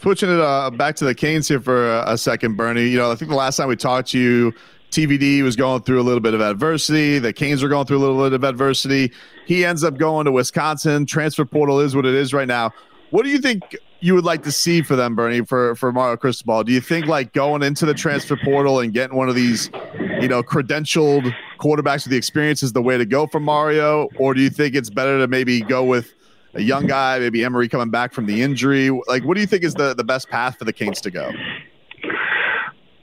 Switching 0.00 0.30
it 0.30 0.40
uh, 0.40 0.68
back 0.70 0.96
to 0.96 1.04
the 1.04 1.14
Canes 1.14 1.46
here 1.46 1.60
for 1.60 1.92
a, 1.98 2.14
a 2.14 2.18
second, 2.18 2.56
Bernie. 2.56 2.86
You 2.86 2.98
know, 2.98 3.12
I 3.12 3.14
think 3.14 3.30
the 3.30 3.36
last 3.36 3.56
time 3.56 3.68
we 3.68 3.76
talked 3.76 4.10
to 4.10 4.18
you, 4.18 4.52
TVD 4.92 5.42
was 5.42 5.56
going 5.56 5.82
through 5.82 6.00
a 6.00 6.04
little 6.04 6.20
bit 6.20 6.34
of 6.34 6.42
adversity. 6.42 7.18
The 7.18 7.32
Canes 7.32 7.62
were 7.62 7.68
going 7.70 7.86
through 7.86 7.96
a 7.96 8.04
little 8.04 8.22
bit 8.22 8.34
of 8.34 8.44
adversity. 8.44 9.10
He 9.46 9.64
ends 9.64 9.82
up 9.82 9.96
going 9.96 10.26
to 10.26 10.32
Wisconsin. 10.32 11.06
Transfer 11.06 11.46
portal 11.46 11.80
is 11.80 11.96
what 11.96 12.04
it 12.04 12.14
is 12.14 12.34
right 12.34 12.46
now. 12.46 12.72
What 13.10 13.24
do 13.24 13.30
you 13.30 13.38
think 13.38 13.76
you 14.00 14.14
would 14.14 14.24
like 14.24 14.42
to 14.42 14.52
see 14.52 14.82
for 14.82 14.94
them, 14.94 15.16
Bernie, 15.16 15.44
for 15.46 15.74
for 15.76 15.92
Mario 15.92 16.16
Cristobal? 16.18 16.64
Do 16.64 16.72
you 16.72 16.80
think 16.80 17.06
like 17.06 17.32
going 17.32 17.62
into 17.62 17.86
the 17.86 17.94
transfer 17.94 18.36
portal 18.36 18.80
and 18.80 18.92
getting 18.92 19.16
one 19.16 19.30
of 19.30 19.34
these, 19.34 19.70
you 20.20 20.28
know, 20.28 20.42
credentialed 20.42 21.34
quarterbacks 21.58 22.04
with 22.04 22.10
the 22.10 22.16
experience 22.16 22.62
is 22.62 22.74
the 22.74 22.82
way 22.82 22.98
to 22.98 23.06
go 23.06 23.26
for 23.26 23.40
Mario, 23.40 24.08
or 24.18 24.34
do 24.34 24.42
you 24.42 24.50
think 24.50 24.74
it's 24.74 24.90
better 24.90 25.18
to 25.18 25.26
maybe 25.26 25.62
go 25.62 25.84
with 25.84 26.14
a 26.54 26.60
young 26.60 26.86
guy, 26.86 27.18
maybe 27.18 27.42
Emery 27.44 27.68
coming 27.68 27.90
back 27.90 28.12
from 28.12 28.26
the 28.26 28.42
injury? 28.42 28.90
Like, 29.06 29.24
what 29.24 29.34
do 29.34 29.40
you 29.40 29.46
think 29.46 29.64
is 29.64 29.72
the 29.72 29.94
the 29.94 30.04
best 30.04 30.28
path 30.28 30.58
for 30.58 30.66
the 30.66 30.72
Canes 30.72 31.00
to 31.00 31.10
go? 31.10 31.32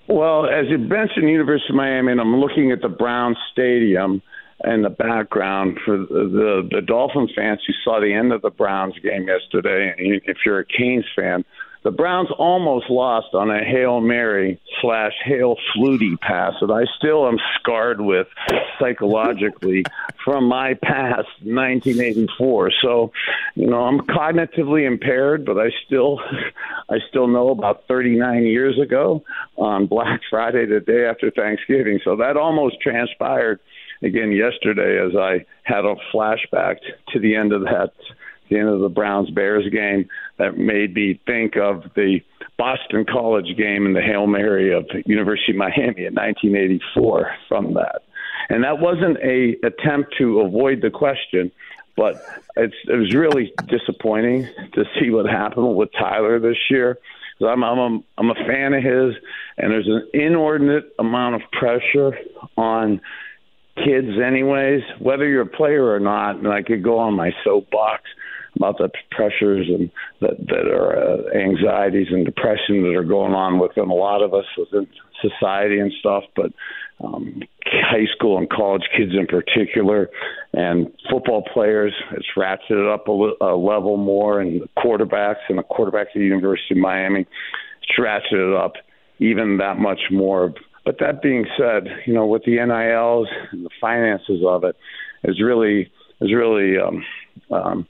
Well, 0.09 0.47
as 0.47 0.65
you 0.69 0.79
mentioned, 0.79 1.29
University 1.29 1.69
of 1.69 1.75
Miami, 1.75 2.11
and 2.11 2.19
I'm 2.19 2.37
looking 2.37 2.71
at 2.71 2.81
the 2.81 2.89
Brown 2.89 3.35
Stadium 3.51 4.23
in 4.63 4.81
the 4.81 4.89
background 4.89 5.77
for 5.85 5.97
the, 5.97 6.05
the 6.07 6.69
the 6.71 6.81
Dolphin 6.81 7.29
fans 7.35 7.61
who 7.65 7.73
saw 7.83 8.01
the 8.01 8.11
end 8.11 8.33
of 8.33 8.41
the 8.41 8.49
Browns 8.49 8.95
game 9.03 9.27
yesterday. 9.27 9.93
And 9.95 10.19
if 10.25 10.37
you're 10.45 10.59
a 10.59 10.65
Canes 10.65 11.05
fan, 11.15 11.45
the 11.83 11.91
Browns 11.91 12.29
almost 12.37 12.89
lost 12.89 13.33
on 13.33 13.49
a 13.49 13.63
Hail 13.63 14.01
Mary 14.01 14.59
slash 14.81 15.13
Hail 15.23 15.55
Flutie 15.73 16.19
pass 16.19 16.53
that 16.59 16.71
I 16.71 16.83
still 16.97 17.27
am 17.27 17.37
scarred 17.59 18.01
with 18.01 18.27
psychologically 18.79 19.85
from 20.25 20.45
my 20.45 20.73
past 20.73 21.29
1984. 21.41 22.71
So, 22.81 23.11
you 23.55 23.67
know, 23.67 23.83
I'm 23.83 24.01
cognitively 24.01 24.85
impaired, 24.85 25.45
but 25.45 25.57
I 25.57 25.69
still 25.85 26.19
I 26.89 26.97
still 27.09 27.27
know 27.27 27.49
about 27.49 27.87
39 27.87 28.43
years 28.43 28.79
ago 28.79 29.23
on 29.57 29.85
Black 29.85 30.21
Friday, 30.29 30.65
the 30.65 30.79
day 30.79 31.05
after 31.05 31.31
Thanksgiving. 31.31 31.99
So 32.03 32.17
that 32.17 32.35
almost 32.35 32.81
transpired 32.81 33.59
again 34.01 34.31
yesterday 34.31 34.99
as 34.99 35.15
I 35.15 35.45
had 35.63 35.85
a 35.85 35.95
flashback 36.13 36.77
to 37.09 37.19
the 37.19 37.35
end 37.35 37.53
of 37.53 37.61
that 37.61 37.93
the 38.49 38.57
end 38.57 38.69
of 38.69 38.79
the 38.81 38.89
Browns 38.89 39.29
Bears 39.29 39.67
game 39.71 40.07
that 40.37 40.57
made 40.57 40.93
me 40.93 41.19
think 41.25 41.55
of 41.55 41.83
the 41.95 42.19
Boston 42.57 43.05
College 43.05 43.55
game 43.57 43.85
and 43.85 43.95
the 43.95 44.01
Hail 44.01 44.27
Mary 44.27 44.73
of 44.73 44.85
University 45.05 45.51
of 45.51 45.57
Miami 45.57 46.05
in 46.05 46.15
1984 46.15 47.31
from 47.47 47.73
that. 47.75 48.03
And 48.49 48.63
that 48.63 48.79
wasn't 48.79 49.17
a 49.17 49.55
attempt 49.65 50.15
to 50.17 50.41
avoid 50.41 50.81
the 50.81 50.89
question, 50.89 51.51
but 51.95 52.15
it's, 52.55 52.75
it 52.87 52.95
was 52.95 53.13
really 53.13 53.53
disappointing 53.67 54.47
to 54.73 54.85
see 54.99 55.09
what 55.11 55.25
happened 55.25 55.75
with 55.75 55.89
Tyler 55.93 56.39
this 56.39 56.57
year. 56.69 56.97
I'm, 57.41 57.63
I'm, 57.63 57.79
a, 57.79 57.99
I'm 58.17 58.29
a 58.31 58.35
fan 58.35 58.73
of 58.73 58.83
his, 58.83 59.15
and 59.57 59.71
there's 59.71 59.87
an 59.87 60.09
inordinate 60.13 60.93
amount 60.99 61.35
of 61.35 61.41
pressure 61.51 62.17
on 62.57 62.99
kids, 63.83 64.19
anyways, 64.19 64.81
whether 64.99 65.27
you're 65.27 65.43
a 65.43 65.45
player 65.45 65.93
or 65.93 65.99
not. 65.99 66.35
And 66.35 66.47
I 66.47 66.63
could 66.63 66.83
go 66.83 66.99
on 66.99 67.13
my 67.13 67.31
soapbox 67.43 68.03
about 68.55 68.77
the 68.77 68.89
pressures 69.11 69.67
and 69.67 69.91
that 70.21 70.37
that 70.47 70.67
are 70.67 70.97
uh, 70.97 71.37
anxieties 71.37 72.07
and 72.11 72.25
depression 72.25 72.83
that 72.83 72.95
are 72.95 73.03
going 73.03 73.33
on 73.33 73.59
within 73.59 73.89
a 73.89 73.93
lot 73.93 74.21
of 74.21 74.33
us 74.33 74.45
within 74.57 74.87
society 75.21 75.79
and 75.79 75.91
stuff. 75.99 76.23
But 76.35 76.51
um, 77.03 77.41
high 77.65 78.07
school 78.15 78.37
and 78.37 78.49
college 78.49 78.83
kids 78.95 79.11
in 79.17 79.27
particular, 79.27 80.09
and 80.53 80.91
football 81.09 81.43
players, 81.53 81.93
it's 82.11 82.27
ratcheted 82.35 82.93
up 82.93 83.07
a, 83.07 83.45
a 83.45 83.55
level 83.55 83.97
more, 83.97 84.41
and 84.41 84.61
the 84.61 84.67
quarterbacks 84.77 85.47
and 85.47 85.57
the 85.57 85.63
quarterback 85.63 86.07
at 86.07 86.13
the 86.15 86.25
University 86.25 86.73
of 86.73 86.77
Miami, 86.77 87.21
it's 87.21 87.99
ratcheted 87.99 88.59
up 88.59 88.73
even 89.19 89.57
that 89.57 89.77
much 89.77 89.99
more. 90.11 90.53
But 90.85 90.97
that 90.99 91.21
being 91.21 91.45
said, 91.57 91.87
you 92.05 92.13
know, 92.13 92.25
with 92.25 92.43
the 92.45 92.55
NILs 92.55 93.27
and 93.51 93.65
the 93.65 93.69
finances 93.79 94.41
of 94.45 94.63
it, 94.63 94.75
is 95.23 95.41
really 95.41 95.91
is 96.21 96.33
really 96.33 96.77
um, 96.77 97.05
um, 97.51 97.87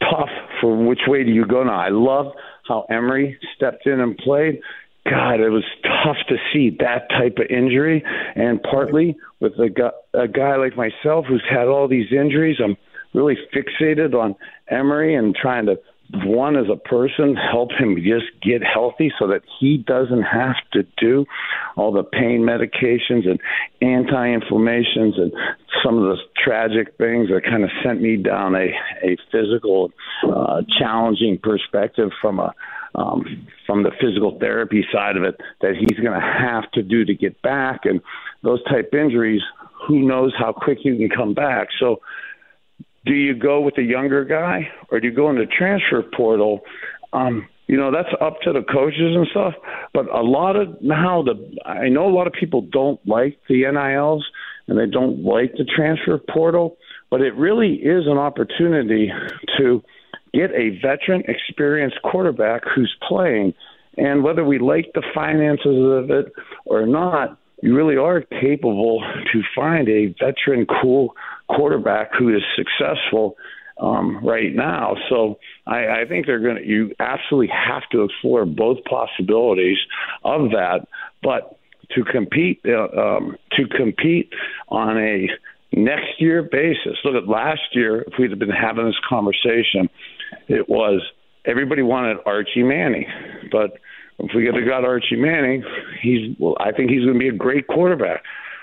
tough 0.00 0.30
for 0.60 0.76
which 0.76 1.00
way 1.06 1.24
do 1.24 1.30
you 1.30 1.46
go 1.46 1.62
now. 1.64 1.78
I 1.78 1.88
love 1.90 2.32
how 2.66 2.86
Emery 2.90 3.38
stepped 3.56 3.86
in 3.86 4.00
and 4.00 4.16
played. 4.16 4.60
God, 5.08 5.40
it 5.40 5.50
was 5.50 5.64
tough 5.82 6.16
to 6.28 6.36
see 6.52 6.76
that 6.80 7.10
type 7.10 7.36
of 7.38 7.50
injury, 7.50 8.02
and 8.34 8.62
partly 8.62 9.16
with 9.40 9.52
a 9.58 9.68
guy, 9.68 9.90
a 10.14 10.26
guy 10.26 10.56
like 10.56 10.76
myself 10.76 11.26
who's 11.28 11.44
had 11.48 11.68
all 11.68 11.88
these 11.88 12.10
injuries, 12.10 12.56
I'm 12.62 12.76
really 13.12 13.36
fixated 13.54 14.14
on 14.14 14.34
Emery 14.68 15.14
and 15.14 15.34
trying 15.34 15.66
to 15.66 15.78
one 16.24 16.56
as 16.56 16.66
a 16.70 16.76
person 16.76 17.36
help 17.36 17.70
him 17.72 17.96
just 17.96 18.26
get 18.42 18.62
healthy 18.62 19.12
so 19.18 19.26
that 19.28 19.42
he 19.58 19.78
doesn't 19.78 20.22
have 20.22 20.56
to 20.72 20.84
do 20.98 21.24
all 21.76 21.92
the 21.92 22.02
pain 22.02 22.40
medications 22.40 23.28
and 23.28 23.40
anti-inflammations 23.82 25.14
and 25.18 25.32
some 25.84 25.98
of 25.98 26.04
the 26.04 26.16
tragic 26.42 26.96
things 26.98 27.28
that 27.28 27.42
kind 27.44 27.64
of 27.64 27.70
sent 27.84 28.00
me 28.00 28.16
down 28.16 28.54
a 28.54 28.70
a 29.02 29.16
physical 29.32 29.92
uh, 30.24 30.62
challenging 30.78 31.38
perspective 31.42 32.10
from 32.20 32.38
a 32.38 32.54
um, 32.94 33.46
from 33.66 33.82
the 33.82 33.90
physical 34.00 34.38
therapy 34.38 34.84
side 34.92 35.16
of 35.16 35.24
it 35.24 35.40
that 35.60 35.74
he's 35.76 35.98
going 35.98 36.12
to 36.12 36.20
have 36.20 36.70
to 36.72 36.82
do 36.82 37.04
to 37.04 37.14
get 37.14 37.40
back 37.42 37.80
and 37.84 38.00
those 38.42 38.62
type 38.64 38.94
injuries 38.94 39.42
who 39.86 40.06
knows 40.06 40.32
how 40.38 40.52
quick 40.52 40.78
you 40.84 40.96
can 40.96 41.08
come 41.08 41.34
back. 41.34 41.68
So 41.78 42.00
do 43.06 43.12
you 43.12 43.34
go 43.34 43.60
with 43.60 43.74
the 43.74 43.82
younger 43.82 44.24
guy 44.24 44.68
or 44.90 45.00
do 45.00 45.08
you 45.08 45.14
go 45.14 45.30
in 45.30 45.36
the 45.36 45.46
transfer 45.46 46.02
portal? 46.16 46.60
Um, 47.12 47.48
you 47.66 47.76
know, 47.76 47.90
that's 47.90 48.14
up 48.20 48.40
to 48.42 48.52
the 48.52 48.62
coaches 48.62 49.14
and 49.14 49.26
stuff. 49.30 49.54
But 49.92 50.06
a 50.14 50.22
lot 50.22 50.56
of 50.56 50.80
now 50.82 51.22
the 51.22 51.34
I 51.64 51.88
know 51.88 52.06
a 52.06 52.14
lot 52.14 52.26
of 52.26 52.32
people 52.32 52.62
don't 52.62 53.00
like 53.06 53.38
the 53.48 53.62
NILs 53.70 54.24
and 54.66 54.78
they 54.78 54.90
don't 54.90 55.22
like 55.22 55.52
the 55.52 55.64
transfer 55.64 56.18
portal, 56.18 56.76
but 57.10 57.20
it 57.20 57.34
really 57.34 57.74
is 57.74 58.06
an 58.06 58.18
opportunity 58.18 59.10
to 59.58 59.82
get 60.32 60.50
a 60.50 60.78
veteran, 60.82 61.22
experienced 61.28 62.00
quarterback 62.02 62.62
who's 62.74 62.94
playing. 63.06 63.54
And 63.96 64.24
whether 64.24 64.44
we 64.44 64.58
like 64.58 64.90
the 64.94 65.04
finances 65.14 65.66
of 65.66 66.10
it 66.10 66.32
or 66.64 66.86
not, 66.86 67.38
you 67.62 67.74
really 67.74 67.96
are 67.96 68.20
capable 68.20 69.00
to 69.32 69.42
find 69.54 69.88
a 69.88 70.14
veteran, 70.18 70.66
cool 70.82 71.14
quarterback 71.56 72.10
who 72.18 72.34
is 72.34 72.42
successful 72.56 73.36
um, 73.80 74.24
right 74.24 74.54
now. 74.54 74.94
So 75.08 75.38
I, 75.66 76.02
I 76.02 76.04
think 76.08 76.26
they're 76.26 76.40
going 76.40 76.56
to. 76.56 76.66
You 76.66 76.94
absolutely 77.00 77.52
have 77.54 77.82
to 77.92 78.04
explore 78.04 78.44
both 78.46 78.78
possibilities 78.84 79.78
of 80.22 80.50
that. 80.50 80.86
But 81.22 81.58
to 81.94 82.04
compete, 82.04 82.60
uh, 82.66 82.88
um, 83.00 83.36
to 83.52 83.66
compete 83.76 84.32
on 84.68 84.98
a 84.98 85.28
next 85.72 86.20
year 86.20 86.42
basis. 86.42 86.98
Look 87.04 87.14
at 87.14 87.28
last 87.28 87.60
year. 87.72 88.02
If 88.02 88.14
we'd 88.18 88.30
have 88.30 88.38
been 88.38 88.48
having 88.48 88.86
this 88.86 88.98
conversation, 89.08 89.88
it 90.48 90.68
was 90.68 91.02
everybody 91.44 91.82
wanted 91.82 92.18
Archie 92.26 92.62
Manning, 92.62 93.06
but 93.50 93.78
if 94.18 94.30
we 94.34 94.44
get 94.44 94.54
a 94.54 94.64
guy 94.64 94.82
Archie 94.82 95.16
Manning, 95.16 95.64
he's 96.00 96.36
well, 96.38 96.56
I 96.60 96.72
think 96.72 96.90
he's 96.90 97.00
going 97.00 97.14
to 97.14 97.18
be 97.18 97.28
a 97.28 97.32
great 97.32 97.66
quarterback. 97.66 98.22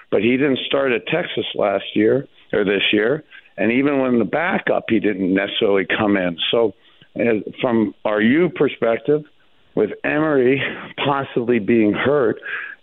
But 0.09 0.21
he 0.21 0.31
didn't 0.31 0.59
start 0.65 0.91
at 0.91 1.07
Texas 1.07 1.45
last 1.55 1.85
year 1.93 2.27
or 2.53 2.63
this 2.63 2.83
year, 2.91 3.23
and 3.57 3.71
even 3.71 3.99
when 3.99 4.19
the 4.19 4.25
backup, 4.25 4.85
he 4.89 4.99
didn't 4.99 5.33
necessarily 5.33 5.85
come 5.85 6.17
in. 6.17 6.37
So, 6.51 6.73
from 7.61 7.93
our 8.05 8.21
U 8.21 8.49
perspective, 8.49 9.23
with 9.75 9.91
Emery 10.03 10.61
possibly 10.97 11.59
being 11.59 11.93
hurt, 11.93 12.39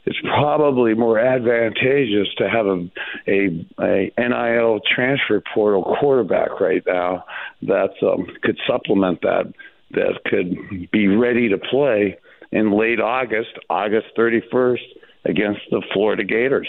it's 0.08 0.18
probably 0.20 0.94
more 0.94 1.18
advantageous 1.18 2.28
to 2.38 2.48
have 2.48 2.66
a, 2.66 2.90
a, 3.26 3.66
a 3.78 4.12
NIL 4.16 4.80
transfer 4.94 5.42
portal 5.52 5.82
quarterback 6.00 6.60
right 6.60 6.82
now 6.86 7.24
that 7.62 7.90
um, 8.02 8.26
could 8.42 8.58
supplement 8.66 9.20
that, 9.20 9.52
that 9.90 10.20
could 10.24 10.90
be 10.90 11.08
ready 11.08 11.50
to 11.50 11.58
play 11.58 12.16
in 12.52 12.72
late 12.72 13.00
August, 13.00 13.50
August 13.68 14.06
31st, 14.16 14.78
against 15.26 15.60
the 15.70 15.82
Florida 15.92 16.24
Gators. 16.24 16.68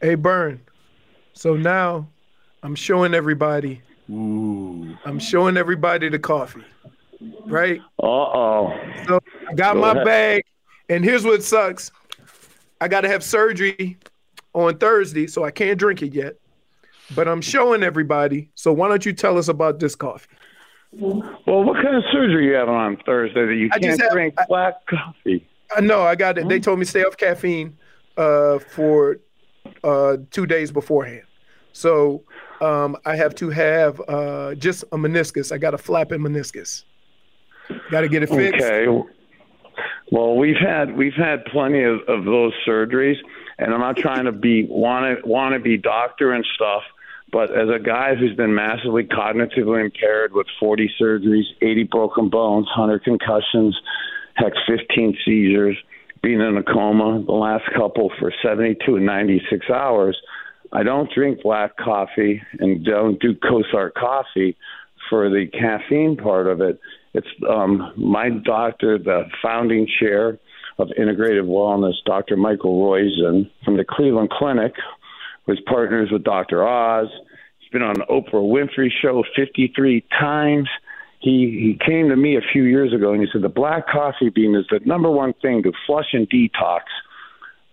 Hey, 0.00 0.16
Burn. 0.16 0.60
So 1.34 1.54
now 1.56 2.08
I'm 2.62 2.74
showing 2.74 3.14
everybody. 3.14 3.82
Ooh. 4.10 4.96
I'm 5.04 5.18
showing 5.18 5.56
everybody 5.56 6.08
the 6.08 6.18
coffee, 6.18 6.64
right? 7.46 7.80
Uh 8.02 8.06
oh. 8.06 8.72
So 9.06 9.20
I 9.48 9.54
got 9.54 9.74
Go 9.74 9.80
my 9.80 9.92
ahead. 9.92 10.04
bag, 10.04 10.44
and 10.88 11.04
here's 11.04 11.24
what 11.24 11.42
sucks. 11.42 11.90
I 12.80 12.88
got 12.88 13.02
to 13.02 13.08
have 13.08 13.22
surgery 13.22 13.98
on 14.52 14.78
Thursday, 14.78 15.26
so 15.26 15.44
I 15.44 15.50
can't 15.50 15.78
drink 15.78 16.02
it 16.02 16.14
yet. 16.14 16.36
But 17.14 17.28
I'm 17.28 17.40
showing 17.40 17.82
everybody. 17.82 18.50
So 18.54 18.72
why 18.72 18.88
don't 18.88 19.04
you 19.04 19.12
tell 19.12 19.36
us 19.36 19.48
about 19.48 19.78
this 19.78 19.94
coffee? 19.94 20.28
Well, 20.92 21.64
what 21.64 21.82
kind 21.82 21.96
of 21.96 22.04
surgery 22.12 22.46
you 22.46 22.52
having 22.54 22.74
on 22.74 22.96
Thursday 23.04 23.46
that 23.46 23.54
you 23.54 23.68
I 23.72 23.78
can't 23.78 24.00
have, 24.00 24.12
drink 24.12 24.34
I, 24.38 24.44
black 24.46 24.86
coffee? 24.86 25.46
I 25.76 25.80
know. 25.80 26.02
I 26.02 26.14
got 26.14 26.38
it. 26.38 26.48
They 26.48 26.60
told 26.60 26.78
me 26.78 26.84
stay 26.84 27.04
off 27.04 27.16
caffeine 27.16 27.76
uh, 28.16 28.58
for 28.58 29.18
uh, 29.82 30.16
two 30.30 30.46
days 30.46 30.70
beforehand. 30.70 31.22
So 31.72 32.22
um, 32.60 32.96
I 33.04 33.16
have 33.16 33.34
to 33.36 33.50
have 33.50 34.00
uh, 34.08 34.54
just 34.54 34.84
a 34.84 34.96
meniscus. 34.96 35.52
I 35.52 35.58
got 35.58 35.74
a 35.74 35.78
flapping 35.78 36.20
meniscus. 36.20 36.84
Got 37.90 38.02
to 38.02 38.08
get 38.08 38.22
it 38.22 38.28
fixed. 38.28 38.64
Okay. 38.64 38.86
Well, 40.10 40.36
we've 40.36 40.56
had 40.56 40.96
we've 40.96 41.14
had 41.14 41.44
plenty 41.46 41.82
of, 41.82 42.00
of 42.06 42.24
those 42.24 42.52
surgeries, 42.66 43.16
and 43.58 43.72
I'm 43.72 43.80
not 43.80 43.96
trying 43.96 44.26
to 44.26 44.32
be 44.32 44.66
want 44.66 45.54
to 45.54 45.58
be 45.58 45.76
doctor 45.76 46.32
and 46.32 46.46
stuff. 46.54 46.82
But 47.32 47.50
as 47.50 47.68
a 47.68 47.80
guy 47.80 48.14
who's 48.14 48.36
been 48.36 48.54
massively 48.54 49.02
cognitively 49.02 49.84
impaired 49.84 50.34
with 50.34 50.46
40 50.60 50.88
surgeries, 51.00 51.42
80 51.60 51.84
broken 51.84 52.28
bones, 52.28 52.66
100 52.66 53.02
concussions, 53.02 53.76
heck, 54.34 54.52
15 54.68 55.18
seizures, 55.24 55.76
being 56.24 56.40
in 56.40 56.56
a 56.56 56.62
coma 56.62 57.22
the 57.24 57.32
last 57.32 57.64
couple 57.76 58.10
for 58.18 58.32
72 58.42 58.96
and 58.96 59.06
96 59.06 59.68
hours, 59.70 60.18
I 60.72 60.82
don't 60.82 61.10
drink 61.14 61.42
black 61.42 61.76
coffee 61.76 62.42
and 62.58 62.84
don't 62.84 63.20
do 63.20 63.34
Kosar 63.34 63.92
coffee 63.92 64.56
for 65.10 65.28
the 65.28 65.46
caffeine 65.46 66.16
part 66.16 66.46
of 66.46 66.60
it. 66.62 66.80
It's 67.12 67.28
um, 67.48 67.92
my 67.96 68.30
doctor, 68.30 68.98
the 68.98 69.24
founding 69.42 69.86
chair 70.00 70.38
of 70.78 70.88
integrative 70.98 71.46
wellness, 71.46 71.94
Dr. 72.04 72.36
Michael 72.36 72.82
Roizen 72.82 73.50
from 73.64 73.76
the 73.76 73.84
Cleveland 73.84 74.30
Clinic, 74.30 74.72
was 75.46 75.60
partners 75.66 76.08
with 76.10 76.24
Dr. 76.24 76.66
Oz. 76.66 77.08
He's 77.58 77.70
been 77.70 77.82
on 77.82 77.94
the 77.94 78.06
Oprah 78.06 78.32
Winfrey 78.32 78.88
Show 79.02 79.22
53 79.36 80.04
times. 80.18 80.68
He 81.24 81.78
he 81.78 81.78
came 81.84 82.10
to 82.10 82.16
me 82.16 82.36
a 82.36 82.42
few 82.52 82.64
years 82.64 82.92
ago 82.92 83.12
and 83.12 83.22
he 83.22 83.26
said 83.32 83.40
the 83.40 83.48
black 83.48 83.88
coffee 83.88 84.28
bean 84.28 84.54
is 84.54 84.66
the 84.70 84.80
number 84.84 85.10
one 85.10 85.32
thing 85.40 85.62
to 85.62 85.72
flush 85.86 86.12
and 86.12 86.28
detox 86.28 86.82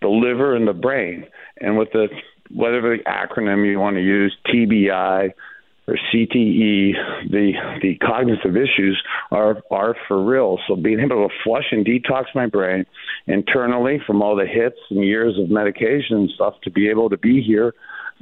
the 0.01 0.07
liver 0.07 0.55
and 0.55 0.67
the 0.67 0.73
brain. 0.73 1.25
And 1.59 1.77
with 1.77 1.89
the 1.91 2.07
whatever 2.49 2.97
the 2.97 3.03
acronym 3.03 3.69
you 3.69 3.77
want 3.77 3.97
to 3.97 4.01
use, 4.01 4.35
TBI 4.47 5.31
or 5.85 5.97
CTE, 6.13 6.93
the 7.29 7.51
the 7.81 7.95
cognitive 7.95 8.55
issues 8.55 9.03
are 9.31 9.61
are 9.69 9.97
for 10.07 10.23
real. 10.23 10.57
So 10.65 10.77
being 10.77 11.01
able 11.01 11.27
to 11.27 11.33
flush 11.43 11.65
and 11.71 11.85
detox 11.85 12.27
my 12.33 12.47
brain 12.47 12.85
internally 13.27 14.01
from 14.07 14.21
all 14.21 14.37
the 14.37 14.47
hits 14.47 14.79
and 14.89 15.03
years 15.03 15.37
of 15.37 15.49
medication 15.49 16.15
and 16.15 16.29
stuff 16.35 16.53
to 16.63 16.71
be 16.71 16.87
able 16.87 17.09
to 17.09 17.17
be 17.17 17.43
here 17.43 17.73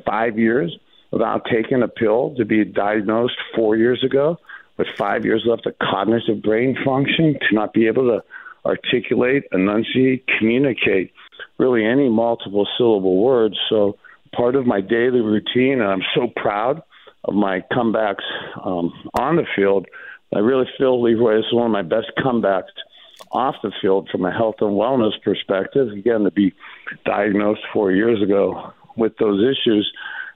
five 0.08 0.40
years 0.40 0.76
without 1.12 1.46
taking 1.52 1.84
a 1.84 1.88
pill 1.88 2.34
to 2.38 2.46
be 2.46 2.66
diagnosed 2.66 3.38
four 3.56 3.78
years 3.78 4.04
ago 4.04 4.40
with 4.80 4.88
five 4.98 5.26
years 5.26 5.44
left 5.46 5.66
of 5.66 5.78
cognitive 5.78 6.42
brain 6.42 6.76
function 6.86 7.38
to 7.48 7.54
not 7.54 7.74
be 7.74 7.86
able 7.88 8.08
to 8.08 8.24
articulate, 8.66 9.44
enunciate, 9.52 10.26
communicate 10.40 11.12
really 11.58 11.86
any 11.86 12.10
multiple 12.10 12.66
syllable 12.78 13.18
words. 13.18 13.58
So 13.70 13.98
part 14.34 14.56
of 14.56 14.66
my 14.66 14.80
daily 14.80 15.20
routine, 15.20 15.82
and 15.82 15.84
I'm 15.84 16.04
so 16.16 16.28
proud 16.34 16.82
of 17.26 17.34
my 17.34 17.62
comebacks 17.74 18.24
um, 18.66 18.94
on 19.20 19.36
the 19.36 19.46
field. 19.54 19.86
I 20.34 20.40
really 20.40 20.68
feel 20.78 21.02
Leroy 21.02 21.40
is 21.40 21.46
one 21.52 21.66
of 21.66 21.72
my 21.72 21.82
best 21.82 22.12
comebacks 22.18 22.72
off 23.34 23.56
the 23.62 23.74
field 23.82 24.08
from 24.10 24.24
a 24.24 24.32
health 24.32 24.56
and 24.62 24.72
wellness 24.72 25.22
perspective. 25.22 25.90
Again, 25.90 26.24
to 26.24 26.32
be 26.32 26.54
diagnosed 27.06 27.62
four 27.74 27.92
years 27.92 28.24
ago 28.24 28.72
with 28.96 29.18
those 29.18 29.42
issues 29.44 29.92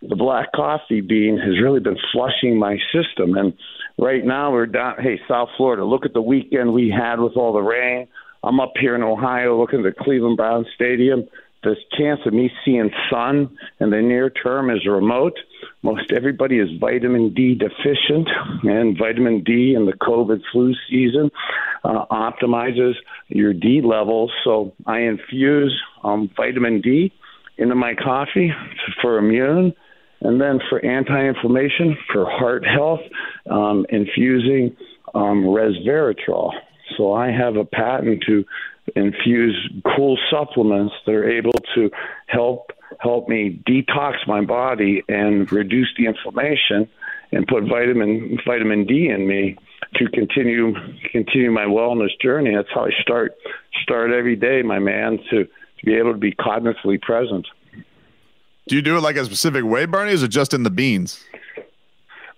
the 0.08 0.16
black 0.16 0.52
coffee 0.54 1.02
bean 1.02 1.38
has 1.38 1.62
really 1.62 1.80
been 1.80 1.98
flushing 2.12 2.58
my 2.58 2.78
system. 2.94 3.36
And 3.38 3.54
right 3.98 4.24
now 4.24 4.52
we're 4.52 4.66
down. 4.66 4.96
Hey, 5.00 5.20
South 5.28 5.50
Florida, 5.58 5.86
look 5.86 6.06
at 6.06 6.14
the 6.14 6.22
weekend 6.22 6.74
we 6.74 6.90
had 6.90 7.20
with 7.20 7.38
all 7.38 7.54
the 7.54 7.62
rain. 7.62 8.08
I'm 8.44 8.60
up 8.60 8.74
here 8.80 8.96
in 8.96 9.04
Ohio 9.04 9.60
looking 9.60 9.86
at 9.86 9.96
the 9.96 10.04
Cleveland 10.04 10.38
Brown 10.38 10.66
Stadium. 10.76 11.28
The 11.64 11.78
chance 11.98 12.20
of 12.26 12.34
me 12.34 12.52
seeing 12.66 12.92
sun 13.10 13.58
in 13.80 13.90
the 13.90 14.02
near 14.02 14.30
term 14.30 14.70
is 14.70 14.86
remote. 14.86 15.38
Most 15.82 16.12
everybody 16.12 16.60
is 16.60 16.68
vitamin 16.78 17.34
D 17.34 17.56
deficient, 17.56 18.28
and 18.64 18.98
vitamin 18.98 19.44
D 19.46 19.74
in 19.74 19.86
the 19.86 19.94
COVID 19.94 20.42
flu 20.52 20.74
season 20.90 21.32
uh, 21.86 22.06
optimizes 22.12 22.96
your 23.30 23.54
D 23.54 23.82
levels. 23.82 24.30
So 24.44 24.74
I 24.86 25.00
infuse 25.00 25.74
um, 26.04 26.30
vitamin 26.36 26.82
D 26.82 27.14
into 27.58 27.76
my 27.76 27.96
coffee 27.96 28.52
for 29.02 29.18
immune 29.18 29.74
and 30.24 30.40
then 30.40 30.60
for 30.70 30.84
anti-inflammation, 30.84 31.98
for 32.12 32.26
heart 32.26 32.66
health, 32.66 33.02
um, 33.50 33.86
infusing 33.90 34.76
um, 35.14 35.44
resveratrol. 35.44 36.52
So 36.98 37.14
I 37.14 37.32
have 37.32 37.56
a 37.56 37.66
patent 37.66 38.24
to 38.28 38.46
infuse 38.96 39.70
cool 39.96 40.18
supplements 40.30 40.94
that 41.06 41.14
are 41.14 41.30
able 41.30 41.54
to 41.76 41.90
help 42.28 42.72
help 43.00 43.28
me 43.28 43.62
detox 43.68 44.14
my 44.28 44.42
body 44.42 45.04
and 45.08 45.52
reduce 45.52 45.90
the 45.98 46.06
inflammation 46.06 46.88
and 47.32 47.48
put 47.48 47.64
vitamin 47.64 48.38
vitamin 48.46 48.86
D 48.86 49.10
in 49.10 49.28
me 49.28 49.58
to 49.96 50.10
continue 50.10 50.74
continue 51.12 51.52
my 51.52 51.66
wellness 51.66 52.10
journey. 52.22 52.56
That's 52.56 52.68
how 52.74 52.86
I 52.86 52.92
start 53.02 53.36
start 53.82 54.12
every 54.12 54.36
day, 54.36 54.62
my 54.62 54.80
man, 54.80 55.18
to, 55.32 55.46
to 55.46 55.86
be 55.86 55.96
able 55.96 56.12
to 56.14 56.20
be 56.20 56.34
cognitively 56.34 57.02
present. 57.02 57.48
Do 58.68 58.76
you 58.76 58.82
do 58.82 58.98
it 58.98 59.02
like 59.02 59.18
a 59.18 59.26
specific 59.26 59.64
way, 59.64 59.86
Bernie? 59.86 60.12
Or 60.12 60.14
is 60.14 60.24
it 60.24 60.30
just 60.30 60.54
in 60.54 60.64
the 60.64 60.70
beans? 60.70 61.24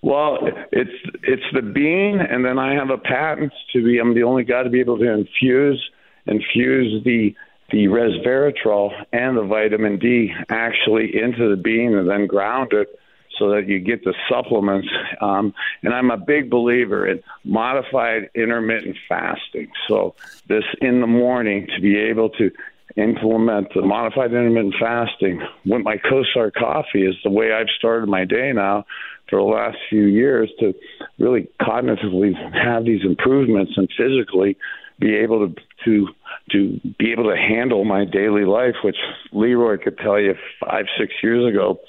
Well, 0.02 0.38
it's 0.72 0.92
it's 1.24 1.44
the 1.54 1.62
bean, 1.62 2.20
and 2.20 2.46
then 2.46 2.60
I 2.60 2.76
have 2.76 2.90
a 2.90 2.98
patent 2.98 3.52
to 3.74 3.84
be. 3.84 3.98
I'm 3.98 4.14
the 4.14 4.24
only 4.24 4.44
guy 4.44 4.64
to 4.64 4.70
be 4.70 4.80
able 4.80 5.00
to 5.00 5.12
infuse 5.12 5.90
infuse 6.28 7.04
the 7.04 7.36
the 7.72 7.88
resveratrol 7.88 8.92
and 9.12 9.36
the 9.36 9.44
vitamin 9.44 9.98
D 9.98 10.32
actually 10.50 11.12
into 11.20 11.50
the 11.50 11.56
bean, 11.56 11.96
and 11.96 12.10
then 12.10 12.28
ground 12.28 12.74
it 12.74 13.00
so 13.40 13.50
that 13.50 13.68
you 13.68 13.80
get 13.80 14.04
the 14.04 14.14
supplements. 14.30 14.88
Um, 15.22 15.54
and 15.84 15.94
I'm 15.94 16.12
a 16.12 16.18
big 16.18 16.50
believer 16.50 17.08
in 17.08 17.22
modified 17.44 18.30
intermittent 18.36 18.98
fasting. 19.10 19.70
So 19.88 20.16
this 20.48 20.64
in 20.82 21.02
the 21.02 21.08
morning 21.08 21.68
to 21.76 21.82
be 21.82 21.98
able 21.98 22.30
to 22.32 22.52
implement 22.96 23.74
the 23.74 23.82
modified 23.82 24.32
intermittent 24.32 24.76
fasting. 24.80 25.42
With 25.66 25.84
my 25.84 25.98
Kosar 25.98 26.52
coffee 26.54 27.06
is 27.06 27.16
the 27.24 27.30
way 27.30 27.52
I've 27.52 27.70
started 27.78 28.08
my 28.08 28.26
day 28.26 28.52
now 28.54 28.86
for 29.30 29.40
the 29.40 29.46
last 29.46 29.78
few 29.90 30.06
years 30.06 30.50
to 30.60 30.74
really 31.20 31.50
cognitively 31.62 32.34
have 32.54 32.86
these 32.86 33.02
improvements 33.04 33.74
and 33.76 33.90
physically 33.98 34.58
be 35.00 35.16
able 35.16 35.48
to 35.48 35.56
to 35.84 36.08
to 36.52 36.80
be 36.98 37.12
able 37.12 37.30
to 37.30 37.36
handle 37.36 37.84
my 37.86 38.06
daily 38.06 38.46
life, 38.46 38.76
which 38.84 38.98
Leroy 39.32 39.78
could 39.78 39.98
tell 39.98 40.20
you 40.20 40.36
five 40.64 40.86
six 40.98 41.12
years 41.24 41.46
ago, 41.52 41.80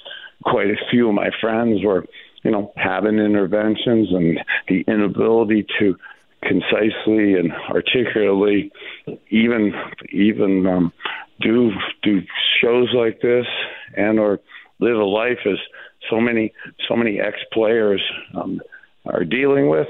quite 0.43 0.67
a 0.67 0.75
few 0.89 1.07
of 1.07 1.13
my 1.13 1.29
friends 1.39 1.83
were 1.83 2.05
you 2.43 2.51
know 2.51 2.73
having 2.75 3.19
interventions 3.19 4.09
and 4.11 4.39
the 4.67 4.83
inability 4.87 5.65
to 5.79 5.95
concisely 6.43 7.33
and 7.33 7.51
articulately 7.69 8.71
even 9.29 9.73
even 10.11 10.65
um, 10.67 10.93
do 11.41 11.71
do 12.03 12.21
shows 12.61 12.89
like 12.93 13.21
this 13.21 13.45
and 13.95 14.19
or 14.19 14.39
live 14.79 14.97
a 14.97 15.03
life 15.03 15.39
as 15.45 15.57
so 16.09 16.19
many 16.21 16.53
so 16.87 16.95
many 16.95 17.19
ex 17.19 17.37
players 17.51 18.01
um, 18.35 18.61
are 19.05 19.23
dealing 19.23 19.69
with 19.69 19.87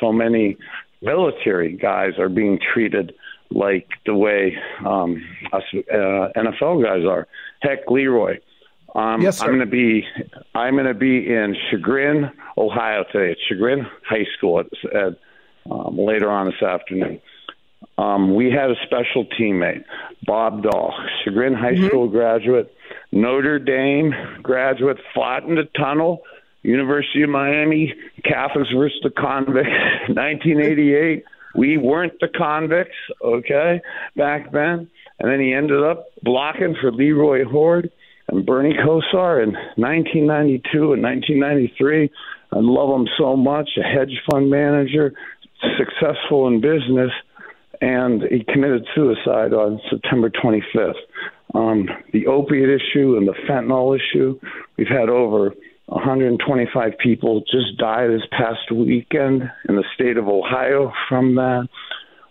so 0.00 0.12
many 0.12 0.56
military 1.02 1.76
guys 1.76 2.12
are 2.18 2.28
being 2.28 2.58
treated 2.72 3.12
like 3.50 3.86
the 4.06 4.14
way 4.14 4.56
um, 4.86 5.22
us 5.52 5.62
uh, 5.74 6.28
NFL 6.36 6.82
guys 6.82 7.04
are. 7.06 7.26
Heck, 7.60 7.90
Leroy. 7.90 8.38
Um, 8.94 9.20
yes, 9.20 9.38
sir. 9.38 9.46
I'm 9.46 9.50
going 9.50 9.60
to 9.60 9.70
be 9.70 10.04
I'm 10.54 10.74
going 10.74 10.86
to 10.86 10.94
be 10.94 11.26
in 11.28 11.56
Chagrin, 11.70 12.30
Ohio 12.56 13.04
today. 13.12 13.32
at 13.32 13.36
Chagrin 13.48 13.86
High 14.06 14.26
School 14.36 14.60
at, 14.60 14.66
at 14.94 15.18
um, 15.70 15.98
later 15.98 16.30
on 16.30 16.46
this 16.46 16.62
afternoon. 16.62 17.20
Um, 17.98 18.34
we 18.34 18.50
had 18.50 18.70
a 18.70 18.74
special 18.86 19.26
teammate, 19.38 19.84
Bob 20.24 20.62
Dahl, 20.62 20.94
Chagrin 21.24 21.54
High 21.54 21.72
Mm-hmm. 21.72 21.86
School 21.88 22.08
graduate, 22.08 22.74
Notre 23.10 23.58
Dame 23.58 24.12
graduate, 24.42 24.98
fought 25.14 25.44
in 25.44 25.56
the 25.56 25.68
tunnel, 25.76 26.22
University 26.62 27.22
of 27.22 27.30
Miami, 27.30 27.92
Catholics 28.24 28.70
versus 28.74 28.98
the 29.02 29.10
convicts, 29.10 29.68
1988. 30.08 31.24
We 31.54 31.76
weren't 31.76 32.18
the 32.20 32.28
convicts, 32.28 32.96
okay, 33.22 33.80
back 34.16 34.52
then. 34.52 34.88
And 35.18 35.30
then 35.30 35.40
he 35.40 35.52
ended 35.52 35.82
up 35.82 36.06
blocking 36.22 36.74
for 36.80 36.90
Leroy 36.90 37.44
Hoard 37.44 37.90
and 38.28 38.46
Bernie 38.46 38.74
Kosar 38.74 39.42
in 39.42 39.52
1992 39.76 40.92
and 40.94 41.02
1993. 41.02 42.10
I 42.52 42.56
love 42.58 43.00
him 43.00 43.08
so 43.18 43.36
much, 43.36 43.70
a 43.76 43.82
hedge 43.82 44.20
fund 44.30 44.50
manager, 44.50 45.12
successful 45.78 46.48
in 46.48 46.60
business, 46.60 47.10
and 47.80 48.22
he 48.22 48.44
committed 48.44 48.86
suicide 48.94 49.52
on 49.52 49.80
September 49.90 50.30
25th. 50.30 50.94
Um, 51.54 51.88
the 52.12 52.26
opiate 52.26 52.68
issue 52.70 53.16
and 53.16 53.28
the 53.28 53.34
fentanyl 53.48 53.96
issue, 53.96 54.38
we've 54.76 54.88
had 54.88 55.08
over 55.08 55.54
125 55.86 56.92
people 56.98 57.42
just 57.50 57.76
die 57.78 58.06
this 58.06 58.22
past 58.30 58.70
weekend 58.72 59.42
in 59.68 59.76
the 59.76 59.84
state 59.94 60.16
of 60.16 60.28
Ohio 60.28 60.92
from 61.08 61.34
that. 61.34 61.68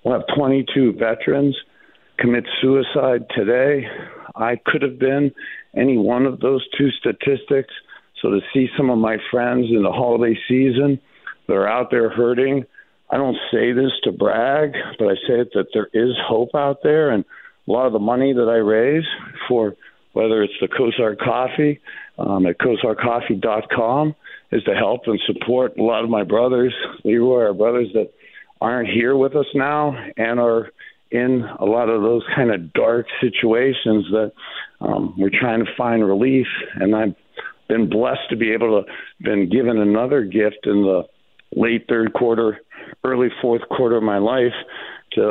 We'll 0.04 0.20
have 0.20 0.28
22 0.36 0.94
veterans 0.94 1.56
commit 2.18 2.46
suicide 2.62 3.26
today. 3.36 3.88
I 4.36 4.56
could 4.66 4.82
have 4.82 5.00
been 5.00 5.32
any 5.76 5.98
one 5.98 6.26
of 6.26 6.40
those 6.40 6.66
two 6.78 6.90
statistics. 6.92 7.74
So 8.22 8.30
to 8.30 8.40
see 8.54 8.68
some 8.78 8.90
of 8.90 9.00
my 9.00 9.18
friends 9.32 9.68
in 9.70 9.84
the 9.84 9.92
holiday 9.92 10.38
season 10.48 11.00
that 11.48 11.54
are 11.54 11.68
out 11.68 11.90
there 11.90 12.10
hurting, 12.10 12.66
I 13.12 13.18
don't 13.18 13.38
say 13.52 13.74
this 13.74 13.92
to 14.04 14.12
brag, 14.12 14.74
but 14.98 15.08
I 15.08 15.16
say 15.28 15.42
it 15.42 15.52
that 15.54 15.68
there 15.74 15.90
is 15.94 16.16
hope 16.26 16.56
out 16.56 16.78
there. 16.82 17.12
And 17.12 17.26
a 17.68 17.72
lot 17.72 17.86
of 17.86 17.94
the 17.94 18.00
money 18.00 18.34
that 18.34 18.50
I 18.50 18.58
raise 18.58 19.06
for 19.48 19.76
whether 20.14 20.44
it's 20.44 20.54
the 20.60 20.68
Kosar 20.68 21.18
Coffee 21.18 21.80
um, 22.18 22.46
at 22.46 22.58
kosarcoffee.com 22.58 24.16
is 24.52 24.64
to 24.64 24.76
help 24.76 25.02
and 25.06 25.20
support 25.26 25.78
a 25.78 25.84
lot 25.84 26.04
of 26.04 26.10
my 26.10 26.24
brothers, 26.24 26.74
Leroy, 27.04 27.46
our 27.46 27.54
brothers 27.54 27.88
that 27.94 28.12
aren't 28.60 28.90
here 28.90 29.16
with 29.16 29.36
us 29.36 29.46
now 29.56 29.96
and 30.18 30.40
are 30.40 30.70
in 31.12 31.46
a 31.60 31.66
lot 31.66 31.90
of 31.90 32.02
those 32.02 32.24
kind 32.36 32.54
of 32.54 32.72
dark 32.74 33.06
situations 33.20 34.06
that 34.12 34.32
um, 34.80 35.14
we're 35.18 35.30
trying 35.30 35.60
to 35.60 35.72
find 35.78 36.06
relief. 36.06 36.48
And 36.76 36.96
I've 36.96 37.16
been 37.68 37.90
blessed 37.90 38.30
to 38.30 38.36
be 38.36 38.52
able 38.52 38.84
to 38.84 38.92
been 39.22 39.50
given 39.50 39.78
another 39.78 40.24
gift 40.24 40.66
in 40.66 40.84
the 40.84 41.04
late 41.56 41.86
third 41.88 42.14
quarter, 42.14 42.60
early 43.04 43.30
fourth 43.42 43.62
quarter 43.70 43.98
of 43.98 44.04
my 44.04 44.18
life 44.18 44.54
to 45.14 45.22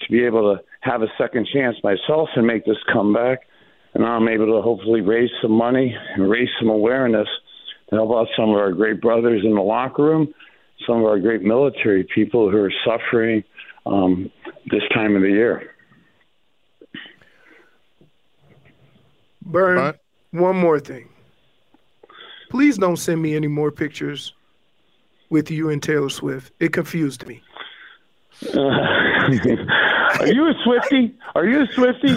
to 0.00 0.12
be 0.12 0.24
able 0.24 0.54
to 0.54 0.62
have 0.80 1.02
a 1.02 1.08
second 1.18 1.48
chance 1.52 1.76
myself 1.82 2.28
and 2.36 2.46
make 2.46 2.64
this 2.64 2.76
comeback. 2.92 3.40
And 3.94 4.02
now 4.02 4.16
I'm 4.16 4.28
able 4.28 4.46
to 4.46 4.60
hopefully 4.60 5.00
raise 5.00 5.30
some 5.40 5.52
money 5.52 5.96
and 6.14 6.28
raise 6.28 6.48
some 6.58 6.68
awareness 6.68 7.28
to 7.90 7.96
help 7.96 8.10
out 8.10 8.28
some 8.36 8.50
of 8.50 8.56
our 8.56 8.72
great 8.72 9.00
brothers 9.00 9.42
in 9.44 9.54
the 9.54 9.62
locker 9.62 10.02
room, 10.02 10.34
some 10.86 10.98
of 10.98 11.04
our 11.04 11.18
great 11.18 11.42
military 11.42 12.06
people 12.14 12.50
who 12.50 12.58
are 12.58 12.72
suffering 12.84 13.44
um, 13.86 14.30
this 14.70 14.82
time 14.92 15.16
of 15.16 15.22
the 15.22 15.28
year. 15.28 15.70
Burn. 19.42 19.76
Right. 19.76 19.94
One 20.32 20.56
more 20.56 20.80
thing. 20.80 21.08
Please 22.50 22.76
don't 22.76 22.96
send 22.96 23.22
me 23.22 23.36
any 23.36 23.46
more 23.46 23.70
pictures 23.70 24.32
with 25.34 25.50
you 25.50 25.68
and 25.68 25.82
Taylor 25.82 26.10
Swift. 26.10 26.52
It 26.60 26.72
confused 26.72 27.26
me. 27.26 27.42
are 28.54 30.26
you 30.26 30.46
a 30.46 30.54
Swifty? 30.62 31.12
Are 31.34 31.44
you 31.44 31.64
a 31.64 31.66
Swifty? 31.72 32.14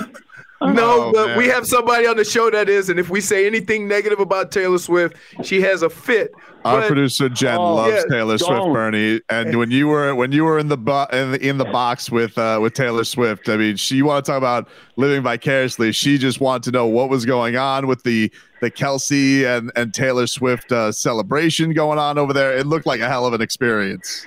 No, 0.74 1.06
Oh, 1.08 1.12
but 1.14 1.28
man. 1.28 1.38
we 1.38 1.48
have 1.48 1.68
somebody 1.68 2.08
on 2.08 2.18
the 2.18 2.26
show 2.26 2.50
that 2.50 2.68
is, 2.68 2.90
and 2.90 3.00
if 3.00 3.10
we 3.10 3.22
say 3.22 3.46
anything 3.46 3.88
negative 3.88 4.20
about 4.20 4.52
Taylor 4.52 4.80
Swift, 4.80 5.16
she 5.44 5.62
has 5.62 5.84
a 5.84 5.90
fit. 5.90 6.32
Our 6.66 6.80
But- 6.82 6.88
producer 6.88 7.30
Jen 7.30 7.58
Oh, 7.58 7.76
loves 7.76 7.94
yeah, 7.94 8.04
Taylor 8.18 8.38
Swift, 8.40 8.52
don't. 8.64 8.74
Bernie. 8.74 9.22
And 9.30 9.56
when 9.58 9.70
you 9.70 9.88
were 9.88 10.16
when 10.16 10.32
you 10.32 10.44
were 10.44 10.58
in 10.58 10.68
the 10.68 10.76
bo- 10.78 11.06
in 11.14 11.34
the, 11.34 11.48
in 11.48 11.58
the 11.60 11.66
box 11.66 12.10
with 12.10 12.38
uh, 12.38 12.58
with 12.62 12.74
Taylor 12.74 13.04
Swift, 13.04 13.48
I 13.50 13.56
mean, 13.58 13.76
she 13.76 14.02
want 14.02 14.26
to 14.26 14.32
talk 14.32 14.38
about 14.40 14.68
living 14.96 15.22
vicariously. 15.22 15.92
She 15.92 16.18
just 16.18 16.42
wanted 16.42 16.64
to 16.64 16.72
know 16.72 16.88
what 16.88 17.10
was 17.10 17.24
going 17.26 17.56
on 17.56 17.86
with 17.88 18.02
the 18.04 18.32
the 18.60 18.72
Kelce 18.72 19.46
and 19.46 19.72
and 19.76 19.94
Taylor 19.94 20.26
Swift 20.28 20.72
uh, 20.72 20.92
celebration 20.92 21.74
going 21.74 22.00
on 22.00 22.18
over 22.18 22.34
there. 22.34 22.58
It 22.58 22.66
looked 22.66 22.88
like 22.88 23.00
a 23.00 23.08
hell 23.08 23.26
of 23.28 23.34
an 23.34 23.42
experience. 23.42 24.26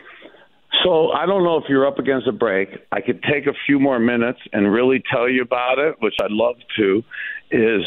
So 0.84 1.10
I 1.10 1.26
don't 1.26 1.44
know 1.44 1.56
if 1.58 1.64
you're 1.68 1.86
up 1.86 1.98
against 1.98 2.26
a 2.26 2.32
break. 2.32 2.68
I 2.92 3.00
could 3.00 3.22
take 3.22 3.46
a 3.46 3.52
few 3.66 3.78
more 3.78 3.98
minutes 3.98 4.40
and 4.52 4.72
really 4.72 5.02
tell 5.12 5.28
you 5.28 5.42
about 5.42 5.78
it, 5.78 5.96
which 6.00 6.14
I'd 6.22 6.30
love 6.30 6.56
to. 6.78 7.02
Is 7.50 7.82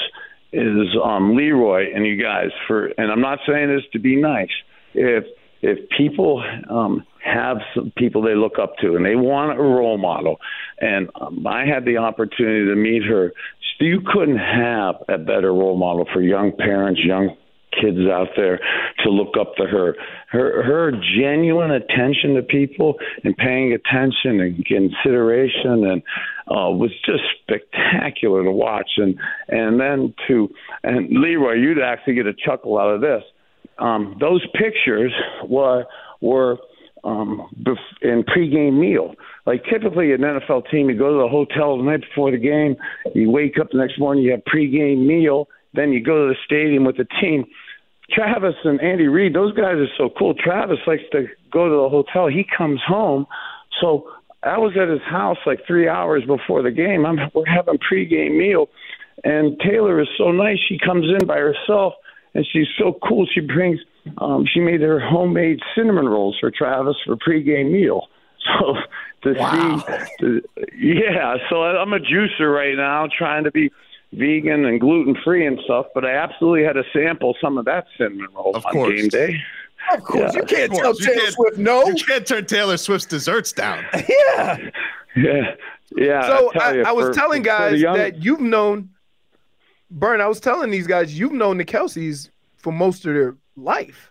is 0.51 0.87
um, 1.03 1.35
Leroy 1.35 1.85
and 1.95 2.05
you 2.05 2.21
guys 2.21 2.49
for, 2.67 2.87
and 2.97 3.11
I'm 3.11 3.21
not 3.21 3.39
saying 3.47 3.69
this 3.69 3.83
to 3.93 3.99
be 3.99 4.15
nice. 4.15 4.51
If 4.93 5.23
if 5.61 5.89
people 5.97 6.43
um, 6.69 7.05
have 7.23 7.57
some 7.73 7.91
people 7.97 8.21
they 8.21 8.35
look 8.35 8.59
up 8.61 8.75
to 8.81 8.95
and 8.95 9.05
they 9.05 9.15
want 9.15 9.57
a 9.57 9.61
role 9.61 9.97
model, 9.97 10.37
and 10.79 11.09
um, 11.19 11.47
I 11.47 11.65
had 11.65 11.85
the 11.85 11.97
opportunity 11.97 12.65
to 12.65 12.75
meet 12.75 13.03
her, 13.03 13.31
you 13.83 14.01
couldn't 14.05 14.37
have 14.37 14.95
a 15.09 15.17
better 15.17 15.53
role 15.53 15.77
model 15.77 16.07
for 16.13 16.21
young 16.21 16.51
parents, 16.57 17.01
young 17.03 17.35
kids 17.81 17.99
out 18.09 18.29
there 18.35 18.59
to 19.03 19.09
look 19.09 19.35
up 19.39 19.55
to 19.55 19.65
her. 19.65 19.95
Her 20.29 20.63
her 20.63 20.91
genuine 20.91 21.71
attention 21.71 22.35
to 22.35 22.41
people 22.41 22.95
and 23.23 23.35
paying 23.37 23.73
attention 23.73 24.39
and 24.41 24.65
consideration 24.65 25.85
and 25.85 26.01
uh, 26.47 26.69
was 26.71 26.91
just 27.05 27.23
spectacular 27.41 28.43
to 28.43 28.51
watch. 28.51 28.89
And 28.97 29.19
and 29.49 29.79
then 29.79 30.13
to 30.27 30.49
and 30.83 31.09
Leroy, 31.09 31.53
you'd 31.53 31.81
actually 31.81 32.15
get 32.15 32.27
a 32.27 32.33
chuckle 32.33 32.77
out 32.77 32.93
of 32.93 33.01
this. 33.01 33.23
Um, 33.79 34.17
those 34.19 34.45
pictures 34.53 35.13
were 35.47 35.85
were 36.21 36.57
um, 37.03 37.49
in 38.01 38.23
pregame 38.23 38.79
meal. 38.79 39.15
Like 39.45 39.63
typically 39.71 40.13
an 40.13 40.21
NFL 40.21 40.69
team, 40.71 40.89
you 40.89 40.97
go 40.97 41.11
to 41.11 41.23
the 41.23 41.27
hotel 41.27 41.77
the 41.77 41.83
night 41.83 42.01
before 42.01 42.31
the 42.31 42.37
game, 42.37 42.75
you 43.13 43.29
wake 43.29 43.59
up 43.59 43.71
the 43.71 43.77
next 43.77 43.99
morning, 43.99 44.23
you 44.23 44.31
have 44.31 44.41
pregame 44.43 45.05
meal, 45.05 45.47
then 45.73 45.91
you 45.93 46.01
go 46.03 46.27
to 46.27 46.33
the 46.33 46.39
stadium 46.45 46.85
with 46.85 46.97
the 46.97 47.07
team. 47.21 47.45
Travis 48.11 48.55
and 48.63 48.81
Andy 48.81 49.07
Reid, 49.07 49.33
those 49.33 49.53
guys 49.53 49.75
are 49.77 49.87
so 49.97 50.09
cool. 50.17 50.33
Travis 50.33 50.79
likes 50.85 51.03
to 51.13 51.27
go 51.51 51.67
to 51.69 51.75
the 51.83 51.89
hotel. 51.89 52.27
He 52.27 52.45
comes 52.57 52.81
home. 52.85 53.25
So 53.81 54.09
I 54.43 54.57
was 54.57 54.73
at 54.79 54.89
his 54.89 55.01
house 55.01 55.37
like 55.45 55.65
three 55.65 55.87
hours 55.87 56.23
before 56.25 56.61
the 56.61 56.71
game. 56.71 57.05
I'm 57.05 57.17
we're 57.33 57.45
having 57.45 57.77
pregame 57.79 58.37
meal, 58.37 58.69
and 59.23 59.59
Taylor 59.59 60.01
is 60.01 60.07
so 60.17 60.31
nice. 60.31 60.57
She 60.67 60.77
comes 60.77 61.05
in 61.19 61.25
by 61.25 61.37
herself, 61.37 61.93
and 62.33 62.45
she's 62.51 62.67
so 62.77 62.99
cool. 63.07 63.25
She 63.33 63.39
brings, 63.39 63.79
um, 64.17 64.45
she 64.51 64.59
made 64.59 64.81
her 64.81 64.99
homemade 64.99 65.59
cinnamon 65.75 66.07
rolls 66.07 66.37
for 66.39 66.51
Travis 66.51 66.95
for 67.05 67.15
pregame 67.15 67.71
meal. 67.71 68.07
So 68.59 68.75
to 69.23 69.35
Wow. 69.39 69.51
see, 69.53 69.85
to, 70.19 70.41
yeah. 70.77 71.35
So 71.49 71.63
I'm 71.63 71.93
a 71.93 71.99
juicer 71.99 72.53
right 72.53 72.75
now, 72.75 73.07
trying 73.17 73.45
to 73.45 73.51
be 73.51 73.71
vegan 74.17 74.65
and 74.65 74.79
gluten 74.79 75.15
free 75.23 75.45
and 75.45 75.59
stuff. 75.65 75.87
But 75.93 76.05
I 76.05 76.11
absolutely 76.15 76.63
had 76.63 76.73
to 76.73 76.83
sample 76.93 77.35
some 77.41 77.57
of 77.57 77.65
that 77.65 77.85
cinnamon 77.97 78.27
roll 78.35 78.55
Of 78.55 78.65
on 78.65 78.71
course. 78.73 78.99
game 79.01 79.09
day. 79.09 79.37
Of 79.93 80.03
course, 80.03 80.33
Yeah. 80.33 80.39
you 80.41 80.45
can't 80.47 80.71
Of 80.71 80.77
tell 80.77 80.83
course, 80.93 80.99
you 81.01 81.05
Taylor 81.07 81.19
can't- 81.21 81.33
Swift 81.33 81.57
no. 81.57 81.87
You 81.87 81.95
can't 82.05 82.25
turn 82.27 82.45
Taylor 82.45 82.77
Swift's 82.77 83.05
desserts 83.07 83.51
down. 83.51 83.83
Yeah. 84.09 84.57
Yeah, 85.15 85.55
yeah. 85.95 86.21
So 86.25 86.49
tell 86.53 86.61
I, 86.61 86.73
you, 86.73 86.83
I 86.83 86.91
was 86.91 87.07
for- 87.07 87.13
telling 87.13 87.43
guys 87.43 87.79
young- 87.81 87.97
that 87.97 88.23
you've 88.23 88.39
known, 88.41 88.89
Burn. 89.91 90.21
I 90.21 90.27
was 90.27 90.39
telling 90.39 90.71
these 90.71 90.87
guys 90.87 91.17
you've 91.19 91.33
known 91.33 91.57
the 91.57 91.65
Kelces 91.65 92.29
for 92.57 92.71
most 92.73 93.05
of 93.05 93.13
their 93.13 93.35
life. 93.55 94.09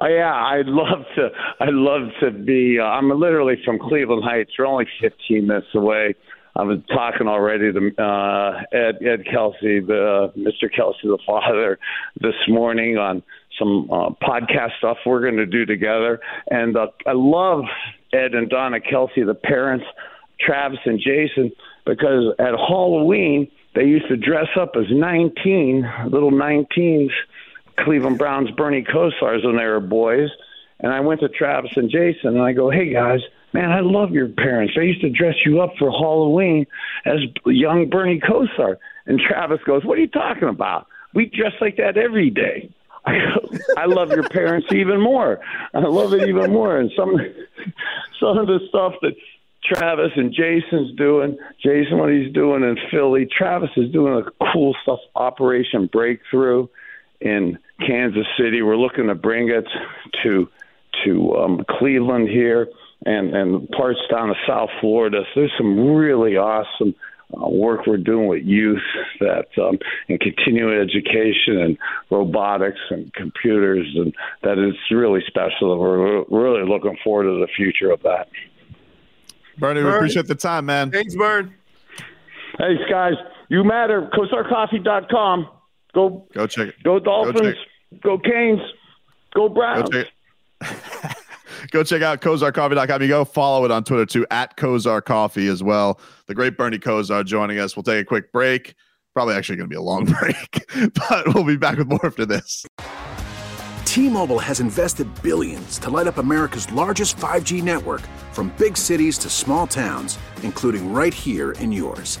Oh, 0.00 0.06
yeah, 0.06 0.34
I'd 0.34 0.66
love 0.66 1.04
to. 1.16 1.30
I'd 1.60 1.74
love 1.74 2.08
to 2.20 2.30
be. 2.30 2.78
Uh, 2.80 2.84
I'm 2.84 3.10
literally 3.10 3.60
from 3.64 3.78
Cleveland 3.78 4.24
Heights. 4.24 4.50
We're 4.58 4.66
only 4.66 4.86
15 5.00 5.46
minutes 5.46 5.66
away. 5.74 6.14
I 6.58 6.64
was 6.64 6.78
talking 6.88 7.28
already 7.28 7.72
to 7.72 8.02
uh, 8.02 8.62
Ed 8.72 8.98
Ed 9.00 9.24
Kelce, 9.32 9.86
the 9.86 10.32
Mr. 10.36 10.68
Kelce, 10.68 11.00
the 11.04 11.18
father, 11.24 11.78
this 12.20 12.34
morning 12.48 12.98
on 12.98 13.22
some 13.56 13.88
uh, 13.92 14.10
podcast 14.20 14.76
stuff 14.78 14.96
we're 15.06 15.20
going 15.20 15.36
to 15.36 15.46
do 15.46 15.64
together. 15.64 16.20
And 16.50 16.76
uh, 16.76 16.88
I 17.06 17.12
love 17.12 17.62
Ed 18.12 18.34
and 18.34 18.50
Donna 18.50 18.80
Kelce, 18.80 19.24
the 19.24 19.34
parents, 19.34 19.84
Travis 20.40 20.80
and 20.84 20.98
Jason, 20.98 21.52
because 21.86 22.34
at 22.40 22.54
Halloween 22.54 23.48
they 23.76 23.84
used 23.84 24.08
to 24.08 24.16
dress 24.16 24.48
up 24.60 24.72
as 24.74 24.86
19 24.90 25.88
little 26.10 26.32
19s 26.32 27.10
Cleveland 27.78 28.18
Browns 28.18 28.50
Bernie 28.50 28.82
Kosars 28.82 29.44
when 29.44 29.56
they 29.56 29.64
were 29.64 29.78
boys. 29.78 30.30
And 30.80 30.92
I 30.92 31.00
went 31.00 31.20
to 31.20 31.28
Travis 31.28 31.70
and 31.76 31.88
Jason 31.88 32.30
and 32.36 32.42
I 32.42 32.52
go, 32.52 32.68
Hey 32.68 32.92
guys, 32.92 33.20
man, 33.52 33.70
I 33.70 33.80
love 33.80 34.10
your 34.10 34.28
parents. 34.28 34.74
They 34.76 34.84
used 34.84 35.00
to 35.02 35.10
dress 35.10 35.34
you 35.44 35.60
up 35.60 35.74
for 35.78 35.90
Halloween 35.90 36.66
as 37.04 37.18
young 37.46 37.88
Bernie 37.88 38.20
Kosar. 38.20 38.76
And 39.06 39.20
Travis 39.20 39.60
goes, 39.64 39.84
What 39.84 39.98
are 39.98 40.00
you 40.00 40.08
talking 40.08 40.48
about? 40.48 40.86
We 41.14 41.26
dress 41.26 41.52
like 41.60 41.76
that 41.76 41.96
every 41.96 42.30
day. 42.30 42.70
I, 43.04 43.12
go, 43.18 43.58
I 43.76 43.86
love 43.86 44.10
your 44.10 44.28
parents 44.28 44.68
even 44.72 45.00
more. 45.00 45.40
I 45.74 45.80
love 45.80 46.12
it 46.12 46.28
even 46.28 46.52
more. 46.52 46.78
And 46.78 46.90
some 46.96 47.16
some 48.20 48.38
of 48.38 48.46
the 48.46 48.60
stuff 48.68 48.94
that 49.02 49.14
Travis 49.64 50.12
and 50.16 50.32
Jason's 50.32 50.94
doing, 50.96 51.36
Jason 51.62 51.98
what 51.98 52.10
he's 52.10 52.32
doing 52.32 52.62
in 52.62 52.76
Philly, 52.90 53.26
Travis 53.26 53.70
is 53.76 53.90
doing 53.90 54.24
a 54.24 54.52
cool 54.52 54.76
stuff, 54.82 55.00
Operation 55.14 55.86
Breakthrough 55.86 56.68
in 57.20 57.58
Kansas 57.84 58.26
City. 58.38 58.62
We're 58.62 58.76
looking 58.76 59.08
to 59.08 59.14
bring 59.14 59.50
it 59.50 59.66
to 60.22 60.48
to 61.04 61.36
um, 61.36 61.64
Cleveland 61.78 62.28
here 62.28 62.68
and 63.06 63.34
and 63.34 63.68
parts 63.70 64.00
down 64.10 64.30
in 64.30 64.36
South 64.46 64.70
Florida. 64.80 65.22
So 65.34 65.40
there's 65.40 65.52
some 65.56 65.94
really 65.94 66.36
awesome 66.36 66.94
uh, 67.36 67.48
work 67.48 67.86
we're 67.86 67.96
doing 67.98 68.26
with 68.26 68.42
youth 68.44 68.82
that 69.20 69.46
um, 69.62 69.78
in 70.08 70.18
continuing 70.18 70.78
education 70.80 71.58
and 71.60 71.78
robotics 72.10 72.80
and 72.90 73.12
computers, 73.14 73.86
and 73.94 74.14
that 74.42 74.58
is 74.58 74.74
really 74.90 75.22
special. 75.26 75.78
We're 75.78 76.24
really 76.30 76.66
looking 76.68 76.96
forward 77.04 77.24
to 77.24 77.40
the 77.40 77.48
future 77.54 77.90
of 77.90 78.02
that. 78.02 78.28
Bernie, 79.58 79.82
we 79.82 79.90
appreciate 79.90 80.26
the 80.26 80.34
time, 80.34 80.66
man. 80.66 80.90
Thanks, 80.90 81.14
Burn. 81.16 81.52
Hey 82.58 82.76
guys, 82.90 83.14
you 83.48 83.62
matter. 83.62 84.08
KosarCoffee.com. 84.12 85.48
Go 85.94 86.26
Go 86.32 86.46
check 86.46 86.68
it. 86.68 86.82
go 86.82 86.98
Dolphins. 86.98 87.56
Go, 88.02 88.18
Canes. 88.18 88.60
Go 89.34 89.48
Go 89.48 89.54
Browns. 89.54 89.90
check 89.90 90.06
it. 90.06 90.12
Go 91.70 91.82
check 91.82 92.02
out 92.02 92.20
KosarCoffee.com. 92.20 93.02
You 93.02 93.08
go 93.08 93.24
follow 93.24 93.64
it 93.64 93.70
on 93.70 93.84
Twitter 93.84 94.06
too, 94.06 94.26
at 94.30 94.56
Kosar 94.56 95.04
Coffee 95.04 95.48
as 95.48 95.62
well. 95.62 96.00
The 96.26 96.34
great 96.34 96.56
Bernie 96.56 96.78
Kosar 96.78 97.24
joining 97.24 97.58
us. 97.58 97.76
We'll 97.76 97.82
take 97.82 98.02
a 98.02 98.04
quick 98.04 98.32
break. 98.32 98.74
Probably 99.14 99.34
actually 99.34 99.56
going 99.56 99.68
to 99.68 99.74
be 99.74 99.78
a 99.78 99.82
long 99.82 100.04
break, 100.20 100.66
but 100.94 101.34
we'll 101.34 101.44
be 101.44 101.56
back 101.56 101.78
with 101.78 101.88
more 101.88 102.04
after 102.04 102.24
this. 102.24 102.64
T-Mobile 103.84 104.38
has 104.38 104.60
invested 104.60 105.08
billions 105.22 105.78
to 105.78 105.90
light 105.90 106.06
up 106.06 106.18
America's 106.18 106.70
largest 106.72 107.16
5G 107.16 107.62
network 107.62 108.02
from 108.32 108.54
big 108.58 108.76
cities 108.76 109.18
to 109.18 109.28
small 109.28 109.66
towns, 109.66 110.18
including 110.42 110.92
right 110.92 111.12
here 111.12 111.52
in 111.52 111.72
yours. 111.72 112.20